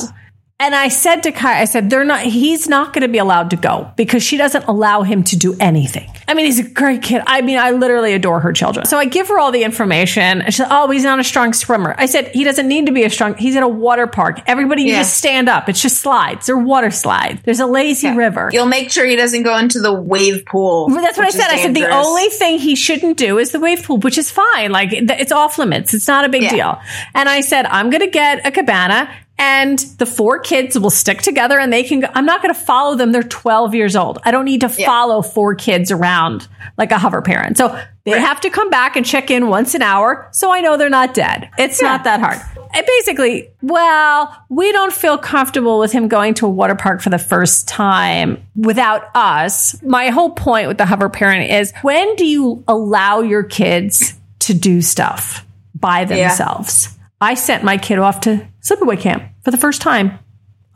And 0.60 0.72
I 0.72 0.86
said 0.86 1.24
to 1.24 1.32
Kai, 1.32 1.60
I 1.62 1.64
said, 1.64 1.90
they're 1.90 2.04
not, 2.04 2.20
he's 2.20 2.68
not 2.68 2.92
going 2.92 3.02
to 3.02 3.08
be 3.08 3.18
allowed 3.18 3.50
to 3.50 3.56
go 3.56 3.90
because 3.96 4.22
she 4.22 4.36
doesn't 4.36 4.64
allow 4.66 5.02
him 5.02 5.24
to 5.24 5.36
do 5.36 5.56
anything. 5.58 6.08
I 6.28 6.34
mean, 6.34 6.46
he's 6.46 6.60
a 6.60 6.68
great 6.68 7.02
kid. 7.02 7.22
I 7.26 7.42
mean, 7.42 7.58
I 7.58 7.72
literally 7.72 8.14
adore 8.14 8.38
her 8.38 8.52
children. 8.52 8.86
So 8.86 8.96
I 8.96 9.04
give 9.06 9.26
her 9.28 9.38
all 9.38 9.50
the 9.50 9.64
information. 9.64 10.42
And 10.42 10.54
she 10.54 10.58
said, 10.58 10.68
oh, 10.70 10.88
he's 10.90 11.02
not 11.02 11.18
a 11.18 11.24
strong 11.24 11.52
swimmer. 11.54 11.92
I 11.98 12.06
said, 12.06 12.28
he 12.28 12.44
doesn't 12.44 12.68
need 12.68 12.86
to 12.86 12.92
be 12.92 13.02
a 13.02 13.10
strong, 13.10 13.34
he's 13.36 13.56
in 13.56 13.64
a 13.64 13.68
water 13.68 14.06
park. 14.06 14.42
Everybody, 14.46 14.84
you 14.84 14.92
Yeah. 14.92 15.00
just 15.00 15.18
stand 15.18 15.48
up. 15.48 15.68
It's 15.68 15.82
just 15.82 15.98
slides. 15.98 16.46
They're 16.46 16.56
water 16.56 16.92
slides. 16.92 17.40
There's 17.42 17.60
a 17.60 17.66
lazy 17.66 18.12
river. 18.12 18.48
You'll 18.52 18.66
make 18.66 18.92
sure 18.92 19.04
he 19.04 19.16
doesn't 19.16 19.42
go 19.42 19.58
into 19.58 19.80
the 19.80 19.92
wave 19.92 20.46
pool. 20.46 20.86
Well, 20.86 21.02
That's 21.02 21.18
what 21.18 21.26
I 21.26 21.30
said. 21.30 21.48
I 21.50 21.56
said 21.62 21.74
the 21.74 21.90
only 21.90 22.28
thing 22.28 22.60
he 22.60 22.76
shouldn't 22.76 23.16
do 23.18 23.38
is 23.38 23.50
the 23.50 23.60
wave 23.60 23.82
pool, 23.82 23.98
which 23.98 24.18
is 24.18 24.30
fine. 24.30 24.70
Like 24.70 24.90
it's 24.92 25.32
off 25.32 25.58
limits. 25.58 25.94
It's 25.94 26.06
not 26.06 26.24
a 26.24 26.28
big 26.28 26.42
Yeah. 26.44 26.50
deal. 26.50 26.80
And 27.12 27.28
I 27.28 27.40
said, 27.40 27.66
I'm 27.66 27.90
going 27.90 28.02
to 28.02 28.06
get 28.06 28.46
a 28.46 28.52
cabana 28.52 29.10
and 29.38 29.78
the 29.98 30.06
four 30.06 30.38
kids 30.38 30.78
will 30.78 30.90
stick 30.90 31.20
together 31.22 31.58
and 31.58 31.72
they 31.72 31.82
can 31.82 32.00
go. 32.00 32.06
I'm 32.14 32.24
not 32.26 32.40
going 32.42 32.54
to 32.54 32.60
follow 32.60 32.94
them. 32.94 33.10
They're 33.12 33.22
12 33.22 33.74
years 33.74 33.96
old. 33.96 34.18
I 34.24 34.30
don't 34.30 34.44
need 34.44 34.60
to 34.60 34.72
Yeah. 34.78 34.86
follow 34.86 35.22
four 35.22 35.54
kids 35.56 35.90
around 35.90 36.46
like 36.78 36.92
a 36.92 36.98
hover 36.98 37.20
parent. 37.20 37.56
So 37.58 37.76
they 38.04 38.12
Right. 38.12 38.20
have 38.20 38.40
to 38.42 38.50
come 38.50 38.70
back 38.70 38.94
and 38.96 39.04
check 39.04 39.30
in 39.30 39.48
once 39.48 39.74
an 39.74 39.82
hour. 39.82 40.28
So 40.30 40.52
I 40.52 40.60
know 40.60 40.76
they're 40.76 40.88
not 40.88 41.14
dead. 41.14 41.48
It's 41.58 41.82
not 41.82 42.04
that 42.04 42.20
hard. 42.20 42.40
And 42.76 42.86
basically, 42.86 43.48
well, 43.62 44.36
we 44.48 44.70
don't 44.72 44.92
feel 44.92 45.16
comfortable 45.18 45.78
with 45.78 45.92
him 45.92 46.08
going 46.08 46.34
to 46.34 46.46
a 46.46 46.50
water 46.50 46.74
park 46.74 47.00
for 47.00 47.10
the 47.10 47.18
first 47.18 47.66
time 47.68 48.44
without 48.56 49.04
us. 49.14 49.80
My 49.82 50.08
whole 50.10 50.30
point 50.30 50.68
with 50.68 50.78
the 50.78 50.86
hover 50.86 51.08
parent 51.08 51.50
is 51.50 51.72
when 51.82 52.14
do 52.16 52.24
you 52.26 52.62
allow 52.68 53.20
your 53.20 53.42
kids 53.44 54.14
to 54.40 54.54
do 54.54 54.82
stuff 54.82 55.44
by 55.74 56.04
themselves? 56.04 56.88
I 57.20 57.34
sent 57.34 57.64
my 57.64 57.78
kid 57.78 57.98
off 57.98 58.20
to 58.22 58.46
sleepaway 58.62 58.98
camp 59.00 59.24
for 59.42 59.50
the 59.50 59.56
first 59.56 59.80
time 59.82 60.18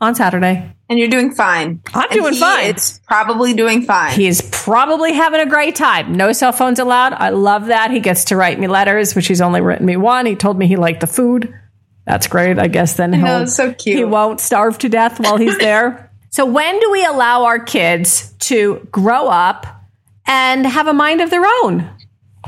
on 0.01 0.15
Saturday. 0.15 0.75
and 0.89 0.97
you're 0.97 1.09
doing 1.09 1.31
fine. 1.33 1.81
I'm 1.93 2.09
And 2.09 2.19
doing 2.19 2.33
fine. 2.35 2.73
is 2.75 2.99
probably 3.05 3.53
doing 3.53 3.81
fine. 3.83 4.13
He 4.13 4.27
is 4.27 4.41
probably 4.51 5.13
having 5.13 5.41
a 5.41 5.45
great 5.45 5.75
time. 5.75 6.13
No 6.13 6.31
cell 6.31 6.51
phones 6.53 6.79
allowed. 6.79 7.13
I 7.13 7.29
love 7.29 7.67
that. 7.67 7.91
He 7.91 7.99
gets 7.99 8.25
to 8.25 8.35
write 8.37 8.59
me 8.59 8.67
letters, 8.67 9.13
which 9.13 9.27
he's 9.27 9.41
only 9.41 9.61
written 9.61 9.85
me 9.85 9.97
one. 9.97 10.25
He 10.25 10.35
told 10.35 10.57
me 10.57 10.67
he 10.67 10.77
liked 10.77 11.01
the 11.01 11.07
food. 11.07 11.53
That's 12.05 12.27
great. 12.27 12.57
I 12.57 12.67
guess 12.67 12.93
then 12.95 13.13
he'll, 13.13 13.23
know, 13.23 13.45
so 13.45 13.73
cute. 13.73 13.97
he 13.97 14.03
won't 14.05 14.39
starve 14.39 14.77
to 14.79 14.89
death 14.89 15.19
while 15.19 15.37
he's 15.37 15.57
there. 15.59 16.09
so 16.31 16.45
when 16.45 16.79
do 16.79 16.89
we 16.91 17.05
allow 17.05 17.43
our 17.43 17.59
kids 17.59 18.31
to 18.39 18.87
grow 18.91 19.27
up 19.27 19.67
and 20.25 20.65
have 20.65 20.87
a 20.87 20.93
mind 20.93 21.21
of 21.21 21.29
their 21.29 21.45
own? 21.63 21.87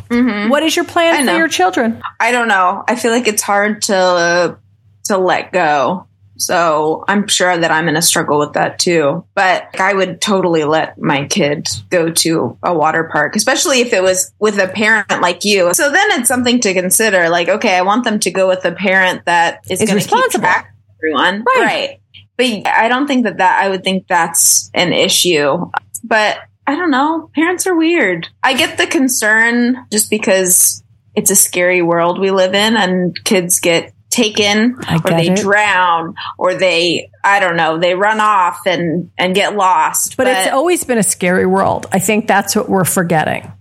What 0.10 0.64
is 0.64 0.76
your 0.76 0.86
plan 0.86 1.16
Mm-hmm. 1.26 1.28
For 1.30 1.38
your 1.38 1.48
children? 1.48 2.02
I 2.20 2.32
don't 2.32 2.48
know. 2.48 2.84
I 2.88 2.96
feel 2.96 3.12
like 3.12 3.28
it's 3.28 3.42
hard 3.42 3.82
to 3.84 4.58
to 5.06 5.18
let 5.18 5.52
go. 5.52 6.08
So 6.38 7.04
I'm 7.08 7.28
sure 7.28 7.56
that 7.56 7.70
I'm 7.70 7.84
going 7.84 7.96
to 7.96 8.02
struggle 8.02 8.40
with 8.40 8.54
that 8.54 8.80
too. 8.80 9.26
But 9.36 9.80
I 9.80 9.94
would 9.94 10.22
totally 10.22 10.64
let 10.64 10.98
my 11.00 11.26
kid 11.28 11.68
go 11.90 12.10
to 12.10 12.58
a 12.64 12.74
water 12.74 13.08
park, 13.12 13.36
especially 13.36 13.82
if 13.82 13.94
it 13.94 14.02
was 14.02 14.32
with 14.40 14.58
a 14.58 14.68
parent 14.68 15.22
like 15.22 15.46
you. 15.46 15.72
So 15.76 15.92
then 15.92 16.12
it's 16.20 16.28
something 16.28 16.60
to 16.62 16.74
consider. 16.74 17.30
Like, 17.30 17.48
okay, 17.48 17.78
I 17.78 17.84
want 17.84 18.06
them 18.06 18.20
to 18.22 18.32
go 18.32 18.48
with 18.48 18.66
a 18.66 18.72
parent 18.72 19.26
that 19.26 19.60
is, 19.70 19.82
Is 19.82 19.90
going 19.90 20.02
to 20.02 20.08
keep 20.08 20.14
responsible. 20.16 20.42
track 20.46 20.66
of 20.90 20.96
everyone, 20.98 21.44
Right. 21.46 21.62
right? 21.64 22.02
But 22.38 22.68
I 22.74 22.88
don't 22.88 23.06
think 23.06 23.26
that 23.26 23.38
that 23.38 23.64
I 23.64 23.70
would 23.70 23.84
think 23.84 24.08
that's 24.08 24.72
an 24.74 24.94
issue. 24.94 25.70
But 26.04 26.40
I 26.68 26.76
don't 26.76 26.92
know. 26.92 27.30
Parents 27.34 27.68
are 27.68 27.76
weird. 27.76 28.28
I 28.44 28.54
get 28.54 28.78
the 28.78 28.88
concern 28.88 29.86
just 29.92 30.10
because 30.10 30.84
it's 31.16 31.32
a 31.32 31.36
scary 31.36 31.82
world 31.82 32.20
we 32.20 32.32
live 32.32 32.54
in 32.54 32.78
and 32.78 33.18
kids 33.24 33.60
get 33.60 33.94
taken 34.10 34.76
or 34.90 35.00
they 35.10 35.30
it. 35.30 35.38
drown 35.38 36.16
or 36.38 36.54
they 36.54 37.10
I 37.24 37.40
don't 37.40 37.56
know, 37.56 37.78
they 37.80 37.96
run 37.96 38.20
off 38.20 38.66
and 38.66 39.10
and 39.18 39.34
get 39.34 39.56
lost. 39.56 40.18
But, 40.18 40.28
it's 40.28 40.54
always 40.54 40.84
been 40.84 40.98
a 40.98 41.04
scary 41.04 41.46
world. 41.46 41.88
I 41.92 42.00
think 42.00 42.28
that's 42.28 42.56
what 42.56 42.70
we're 42.70 42.84
forgetting. 42.86 43.52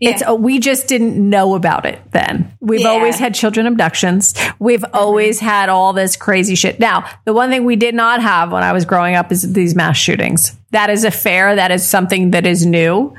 Yeah. 0.00 0.10
It's 0.10 0.22
uh, 0.28 0.34
we 0.34 0.58
just 0.60 0.86
didn't 0.88 1.16
know 1.16 1.54
about 1.54 1.86
it 1.86 2.00
then. 2.12 2.52
We've 2.60 2.80
Yeah. 2.80 2.88
always 2.88 3.18
had 3.18 3.34
children 3.34 3.66
abductions. 3.66 4.34
We've 4.58 4.84
always 4.92 5.40
had 5.40 5.68
all 5.68 5.92
this 5.92 6.16
crazy 6.16 6.54
shit. 6.54 6.78
Now, 6.80 7.04
the 7.24 7.32
one 7.32 7.50
thing 7.50 7.64
we 7.64 7.76
did 7.76 7.94
not 7.94 8.22
have 8.22 8.52
when 8.52 8.62
I 8.62 8.72
was 8.72 8.84
growing 8.84 9.14
up 9.14 9.32
is 9.32 9.52
these 9.52 9.74
mass 9.74 9.96
shootings. 9.96 10.56
That 10.70 10.90
is 10.90 11.04
a 11.04 11.10
fair. 11.10 11.56
That 11.56 11.70
is 11.70 11.86
something 11.86 12.30
that 12.32 12.46
is 12.46 12.64
new. 12.66 13.14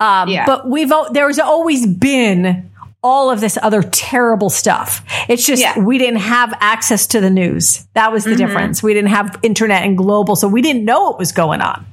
Um, 0.00 0.28
Yeah. 0.28 0.46
But 0.46 0.68
we've 0.68 0.92
there's 1.12 1.38
always 1.38 1.86
been 1.86 2.70
all 3.02 3.30
of 3.30 3.40
this 3.40 3.58
other 3.60 3.82
terrible 3.82 4.48
stuff. 4.48 5.04
It's 5.28 5.44
just 5.46 5.60
Yeah. 5.60 5.78
we 5.78 5.98
didn't 5.98 6.20
have 6.20 6.54
access 6.60 7.06
to 7.08 7.20
the 7.20 7.28
news. 7.28 7.86
That 7.92 8.12
was 8.12 8.24
the 8.24 8.34
difference. 8.34 8.82
We 8.82 8.94
didn't 8.94 9.10
have 9.10 9.38
internet 9.42 9.82
and 9.82 9.94
global, 9.98 10.36
so 10.36 10.48
we 10.48 10.62
didn't 10.62 10.86
know 10.86 11.02
what 11.10 11.18
was 11.18 11.30
going 11.32 11.60
on. 11.60 11.84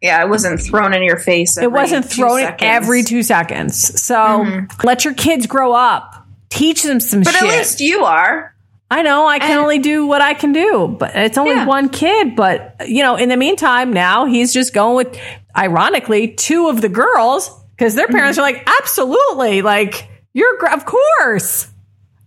Yeah, 0.00 0.22
it 0.22 0.28
wasn't 0.28 0.60
thrown 0.60 0.94
in 0.94 1.02
your 1.02 1.18
face. 1.18 1.58
It 1.58 1.70
wasn't 1.70 2.04
thrown. 2.04 2.40
Mm-hmm. 2.42 2.56
every 2.60 3.02
two 3.02 3.22
seconds. 3.22 4.02
So 4.02 4.66
let 4.84 5.04
your 5.04 5.14
kids 5.14 5.46
grow 5.46 5.72
up. 5.72 6.26
Teach 6.48 6.82
them 6.82 7.00
some 7.00 7.20
But 7.22 7.32
shit. 7.32 7.40
But 7.42 7.50
at 7.50 7.58
least 7.58 7.80
you 7.80 8.04
are. 8.04 8.54
I 8.90 9.02
know 9.02 9.24
I 9.26 9.38
can 9.38 9.52
and- 9.52 9.60
only 9.60 9.78
do 9.78 10.06
what 10.06 10.20
I 10.20 10.34
can 10.34 10.52
do, 10.52 10.88
but 10.98 11.14
it's 11.14 11.38
only 11.38 11.52
Yeah. 11.52 11.66
one 11.66 11.88
kid. 11.90 12.34
But 12.34 12.76
you 12.88 13.02
know, 13.02 13.14
in 13.16 13.28
the 13.28 13.36
meantime, 13.36 13.92
now 13.92 14.24
he's 14.24 14.52
just 14.52 14.72
going 14.74 14.96
with, 14.96 15.16
ironically, 15.56 16.28
two 16.28 16.68
of 16.68 16.80
the 16.80 16.88
girls 16.88 17.50
because 17.76 17.94
their 17.94 18.08
parents 18.08 18.38
Mm-hmm. 18.38 18.48
are 18.48 18.52
like, 18.52 18.68
absolutely, 18.80 19.62
like 19.62 20.08
you're, 20.32 20.56
gr- 20.58 20.68
of 20.70 20.84
course. 20.86 21.68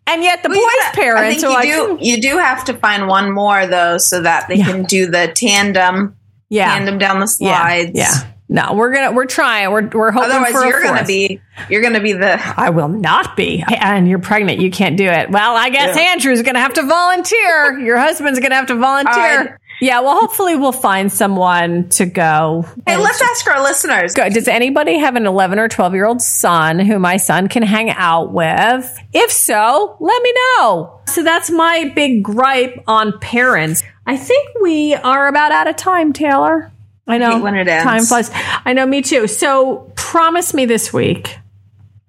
And 0.07 0.21
yet 0.23 0.43
the 0.43 0.49
Well, 0.49 0.59
boys' 0.59 0.71
gotta- 0.83 0.95
parents 0.97 1.43
I 1.43 1.47
are 1.47 1.49
think 1.51 1.53
like, 1.53 1.67
you 1.67 1.97
do, 1.97 2.05
you 2.05 2.21
do 2.21 2.37
have 2.37 2.65
to 2.65 2.73
find 2.73 3.07
one 3.07 3.31
more 3.31 3.65
though, 3.67 3.97
so 3.97 4.21
that 4.21 4.47
they 4.47 4.55
Yeah. 4.55 4.65
can 4.65 4.83
do 4.83 5.07
the 5.07 5.31
tandem, 5.35 6.15
yeah, 6.53 6.73
tandem 6.75 6.97
down 6.97 7.19
the 7.19 7.27
slides. 7.27 7.91
yeah. 7.93 8.29
No, 8.49 8.73
we're 8.75 8.93
gonna, 8.93 9.11
we're 9.13 9.25
trying. 9.25 9.71
We're, 9.71 9.87
we're 9.87 10.11
hoping 10.11 10.29
Otherwise, 10.29 10.51
for 10.51 10.63
you're 10.65 10.83
gonna 10.83 11.05
be 11.05 11.41
you're 11.69 11.81
gonna 11.81 12.01
be 12.01 12.13
the 12.13 12.39
I 12.55 12.69
will 12.69 12.89
not 12.89 13.35
be. 13.35 13.63
And 13.67 14.07
you're 14.07 14.19
pregnant. 14.19 14.59
You 14.59 14.69
can't 14.69 14.95
do 14.95 15.05
it. 15.05 15.31
Well, 15.31 15.55
I 15.55 15.69
guess 15.69 15.95
Yeah. 15.95 16.11
Andrew's 16.11 16.43
going 16.43 16.53
to 16.53 16.59
have 16.59 16.73
to 16.73 16.83
volunteer. 16.83 17.79
Your 17.79 17.97
husband's 17.97 18.39
going 18.39 18.51
to 18.51 18.55
have 18.55 18.67
to 18.67 18.75
volunteer. 18.75 19.59
Yeah. 19.81 19.99
Well, 20.01 20.19
hopefully 20.19 20.55
we'll 20.55 20.71
find 20.71 21.11
someone 21.11 21.89
to 21.89 22.05
go. 22.05 22.65
Hey, 22.85 22.97
let's 22.97 23.21
ask 23.21 23.47
our 23.47 23.61
listeners. 23.63 24.13
Go. 24.13 24.29
Does 24.29 24.47
anybody 24.47 24.97
have 24.97 25.15
an 25.15 25.25
11 25.25 25.59
or 25.59 25.67
12 25.67 25.93
year 25.93 26.05
old 26.05 26.21
son 26.21 26.79
who 26.79 26.99
my 26.99 27.17
son 27.17 27.47
can 27.47 27.63
hang 27.63 27.89
out 27.89 28.31
with? 28.31 28.97
If 29.13 29.31
so, 29.31 29.97
let 29.99 30.23
me 30.23 30.33
know. 30.57 30.99
So 31.07 31.23
that's 31.23 31.49
my 31.51 31.91
big 31.95 32.23
gripe 32.23 32.83
on 32.87 33.19
parents. 33.19 33.83
I 34.05 34.17
think 34.17 34.49
we 34.61 34.95
are 34.95 35.27
about 35.27 35.51
out 35.51 35.67
of 35.67 35.75
time, 35.75 36.13
Taylor. 36.13 36.71
I 37.05 37.17
know 37.17 37.35
hate 37.35 37.43
when 37.43 37.55
it 37.55 37.67
ends. 37.67 37.83
time 37.83 38.03
flies. 38.03 38.31
I 38.33 38.73
know, 38.73 38.85
me 38.85 39.01
too. 39.01 39.27
So 39.27 39.91
promise 39.95 40.53
me 40.53 40.65
this 40.65 40.93
week 40.93 41.37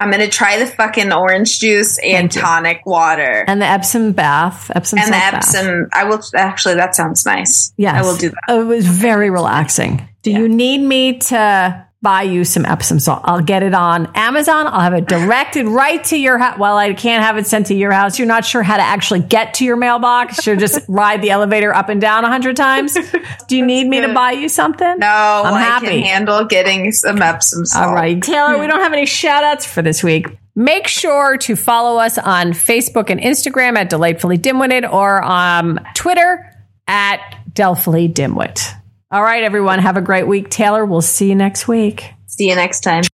I'm 0.00 0.10
gonna 0.10 0.28
try 0.28 0.58
the 0.58 0.66
fucking 0.66 1.12
orange 1.12 1.60
juice 1.60 1.98
and 1.98 2.30
tonic 2.30 2.84
water 2.84 3.44
and 3.46 3.62
the 3.62 3.66
Epsom 3.66 4.12
bath, 4.12 4.70
Epsom 4.74 4.98
and 4.98 5.08
the 5.08 5.20
salt 5.20 5.32
bath. 5.32 5.54
Epsom. 5.54 5.88
I 5.92 6.04
will 6.04 6.20
actually. 6.36 6.74
That 6.74 6.94
sounds 6.94 7.24
nice. 7.24 7.72
Yes. 7.76 7.94
I 7.94 8.02
will 8.02 8.16
do 8.16 8.30
that. 8.30 8.42
Oh, 8.48 8.60
it 8.62 8.64
was 8.64 8.86
very 8.86 9.30
relaxing. 9.30 10.06
Do 10.22 10.32
you 10.32 10.48
need 10.48 10.78
me 10.78 11.18
to 11.18 11.83
buy 12.04 12.22
you 12.22 12.44
some 12.44 12.64
Epsom 12.64 13.00
salt. 13.00 13.22
I'll 13.24 13.40
get 13.40 13.64
it 13.64 13.74
on 13.74 14.08
Amazon. 14.14 14.68
I'll 14.68 14.82
have 14.82 14.94
it 14.94 15.08
directed 15.08 15.66
right 15.66 16.04
to 16.04 16.16
your 16.16 16.38
house. 16.38 16.56
Well, 16.56 16.76
I 16.76 16.92
can't 16.92 17.24
have 17.24 17.36
it 17.36 17.48
sent 17.48 17.66
to 17.66 17.74
your 17.74 17.90
house. 17.90 18.18
You're 18.18 18.28
not 18.28 18.44
sure 18.44 18.62
how 18.62 18.76
to 18.76 18.82
actually 18.82 19.20
get 19.20 19.54
to 19.54 19.64
your 19.64 19.76
mailbox. 19.76 20.46
You're 20.46 20.54
just 20.54 20.80
ride 20.88 21.22
the 21.22 21.30
elevator 21.30 21.74
up 21.74 21.88
and 21.88 22.00
down 22.00 22.24
a 22.24 22.28
hundred 22.28 22.56
times. 22.56 22.96
Do 23.48 23.56
you 23.56 23.66
need 23.66 23.88
me 23.88 24.02
to 24.02 24.14
buy 24.14 24.32
you 24.32 24.48
something? 24.48 24.98
No, 24.98 25.06
I'm 25.06 25.54
I 25.54 25.60
happy. 25.60 25.86
can 25.86 26.02
handle 26.02 26.44
getting 26.44 26.92
some 26.92 27.20
Epsom 27.20 27.66
salt. 27.66 27.88
All 27.88 27.94
right. 27.94 28.22
Taylor, 28.22 28.58
we 28.58 28.66
hmm. 28.66 28.70
don't 28.70 28.82
have 28.82 28.92
any 28.92 29.06
shout 29.06 29.42
outs 29.42 29.66
for 29.66 29.82
this 29.82 30.04
week. 30.04 30.26
Make 30.54 30.86
sure 30.86 31.36
to 31.38 31.56
follow 31.56 31.98
us 31.98 32.16
on 32.16 32.52
Facebook 32.52 33.10
and 33.10 33.18
Instagram 33.18 33.76
at 33.76 33.90
Delightfully 33.90 34.38
Dimwitted 34.38 34.88
or 34.88 35.20
on 35.20 35.84
Twitter 35.94 36.48
at 36.86 37.18
Delphily 37.52 38.12
Dimwit. 38.12 38.74
All 39.14 39.22
right, 39.22 39.44
everyone. 39.44 39.78
Have 39.78 39.96
a 39.96 40.00
great 40.00 40.26
week. 40.26 40.50
Taylor, 40.50 40.84
we'll 40.84 41.00
see 41.00 41.28
you 41.28 41.36
next 41.36 41.68
week. 41.68 42.14
See 42.26 42.48
you 42.48 42.56
next 42.56 42.80
time. 42.80 43.04